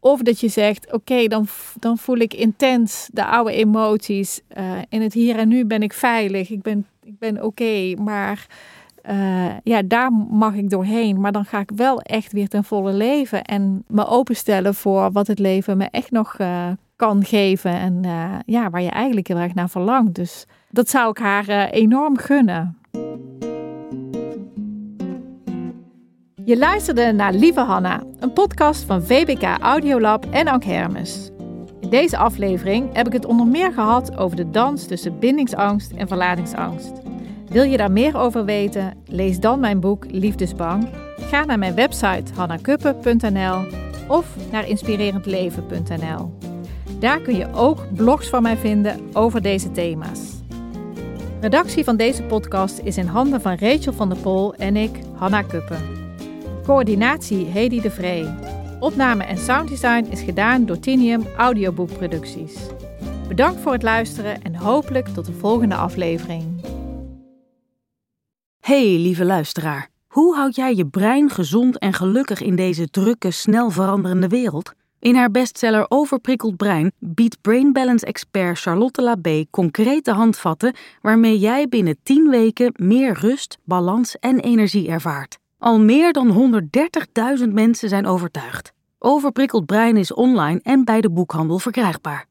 Of 0.00 0.22
dat 0.22 0.40
je 0.40 0.48
zegt, 0.48 0.92
oké, 0.92 1.26
dan, 1.26 1.46
dan 1.78 1.98
voel 1.98 2.18
ik 2.18 2.34
intens 2.34 3.08
de 3.12 3.24
oude 3.24 3.52
emoties. 3.52 4.40
Uh, 4.58 4.78
in 4.88 5.02
het 5.02 5.12
hier 5.12 5.38
en 5.38 5.48
nu 5.48 5.64
ben 5.64 5.82
ik 5.82 5.92
veilig, 5.92 6.50
ik 6.50 6.62
ben, 6.62 6.86
ik 7.02 7.18
ben 7.18 7.44
oké, 7.44 7.94
maar 7.94 8.46
eh, 9.02 9.58
ja, 9.62 9.82
daar 9.82 10.12
mag 10.30 10.54
ik 10.54 10.70
doorheen. 10.70 11.20
Maar 11.20 11.32
dan 11.32 11.44
ga 11.44 11.60
ik 11.60 11.70
wel 11.76 12.00
echt 12.00 12.32
weer 12.32 12.48
ten 12.48 12.64
volle 12.64 12.92
leven 12.92 13.44
en 13.44 13.84
me 13.86 14.06
openstellen 14.06 14.74
voor 14.74 15.12
wat 15.12 15.26
het 15.26 15.38
leven 15.38 15.76
me 15.76 15.88
echt 15.90 16.10
nog 16.10 16.38
uh, 16.38 16.66
kan 16.96 17.24
geven. 17.24 17.72
En 17.72 18.02
uh, 18.06 18.34
ja, 18.44 18.70
waar 18.70 18.82
je 18.82 18.90
eigenlijk 18.90 19.28
heel 19.28 19.36
erg 19.36 19.54
naar 19.54 19.68
verlangt. 19.68 20.14
Dus 20.14 20.46
dat 20.70 20.88
zou 20.88 21.10
ik 21.10 21.18
haar 21.18 21.68
enorm 21.70 22.18
gunnen. 22.18 22.76
Je 26.44 26.58
luisterde 26.58 27.12
naar 27.12 27.32
Lieve 27.32 27.60
Hanna, 27.60 28.02
een 28.18 28.32
podcast 28.32 28.84
van 28.84 29.02
VBK 29.02 29.42
Audiolab 29.60 30.26
en 30.30 30.48
Ank 30.48 30.64
Hermes. 30.64 31.30
In 31.80 31.90
deze 31.90 32.16
aflevering 32.16 32.94
heb 32.94 33.06
ik 33.06 33.12
het 33.12 33.24
onder 33.24 33.46
meer 33.46 33.72
gehad 33.72 34.16
over 34.16 34.36
de 34.36 34.50
dans 34.50 34.86
tussen 34.86 35.18
bindingsangst 35.18 35.92
en 35.92 36.08
verlatingsangst. 36.08 37.01
Wil 37.52 37.62
je 37.62 37.76
daar 37.76 37.92
meer 37.92 38.16
over 38.16 38.44
weten? 38.44 38.94
Lees 39.06 39.40
dan 39.40 39.60
mijn 39.60 39.80
boek 39.80 40.04
Liefdesbang. 40.10 40.88
Ga 41.16 41.44
naar 41.44 41.58
mijn 41.58 41.74
website 41.74 42.32
hannakuppen.nl 42.34 43.64
of 44.08 44.36
naar 44.50 44.68
inspirerendleven.nl. 44.68 46.38
Daar 46.98 47.20
kun 47.20 47.36
je 47.36 47.52
ook 47.54 47.94
blogs 47.94 48.28
van 48.28 48.42
mij 48.42 48.56
vinden 48.56 49.00
over 49.12 49.42
deze 49.42 49.70
thema's. 49.70 50.20
Redactie 51.40 51.84
van 51.84 51.96
deze 51.96 52.22
podcast 52.22 52.78
is 52.78 52.96
in 52.96 53.06
handen 53.06 53.40
van 53.40 53.56
Rachel 53.58 53.92
van 53.92 54.08
der 54.08 54.18
Pol 54.18 54.54
en 54.54 54.76
ik, 54.76 54.98
Hanna 55.14 55.42
Kuppen. 55.42 55.80
Coördinatie 56.64 57.46
Hedy 57.46 57.80
de 57.80 57.90
Vree. 57.90 58.28
Opname 58.80 59.24
en 59.24 59.38
sounddesign 59.38 60.06
is 60.10 60.20
gedaan 60.20 60.66
door 60.66 60.78
Tinium 60.78 61.26
Audioboekproducties. 61.36 62.56
Bedankt 63.28 63.60
voor 63.60 63.72
het 63.72 63.82
luisteren 63.82 64.42
en 64.42 64.54
hopelijk 64.54 65.08
tot 65.08 65.26
de 65.26 65.32
volgende 65.32 65.74
aflevering. 65.74 66.51
Hey 68.72 68.98
lieve 68.98 69.24
luisteraar, 69.24 69.88
hoe 70.06 70.34
houd 70.34 70.54
jij 70.54 70.74
je 70.74 70.86
brein 70.86 71.30
gezond 71.30 71.78
en 71.78 71.92
gelukkig 71.92 72.40
in 72.40 72.56
deze 72.56 72.90
drukke, 72.90 73.30
snel 73.30 73.70
veranderende 73.70 74.28
wereld? 74.28 74.72
In 74.98 75.14
haar 75.14 75.30
bestseller 75.30 75.86
Overprikkeld 75.88 76.56
Brein 76.56 76.92
biedt 76.98 77.40
Brain 77.40 77.72
Balance 77.72 78.06
expert 78.06 78.58
Charlotte 78.58 79.02
Labé 79.02 79.44
concrete 79.50 80.10
handvatten 80.10 80.74
waarmee 81.00 81.38
jij 81.38 81.68
binnen 81.68 81.96
10 82.02 82.28
weken 82.28 82.72
meer 82.76 83.18
rust, 83.18 83.58
balans 83.64 84.18
en 84.18 84.40
energie 84.40 84.88
ervaart. 84.88 85.38
Al 85.58 85.80
meer 85.80 86.12
dan 86.12 86.60
130.000 87.42 87.48
mensen 87.48 87.88
zijn 87.88 88.06
overtuigd. 88.06 88.72
Overprikkeld 88.98 89.66
Brein 89.66 89.96
is 89.96 90.14
online 90.14 90.60
en 90.62 90.84
bij 90.84 91.00
de 91.00 91.10
boekhandel 91.10 91.58
verkrijgbaar. 91.58 92.26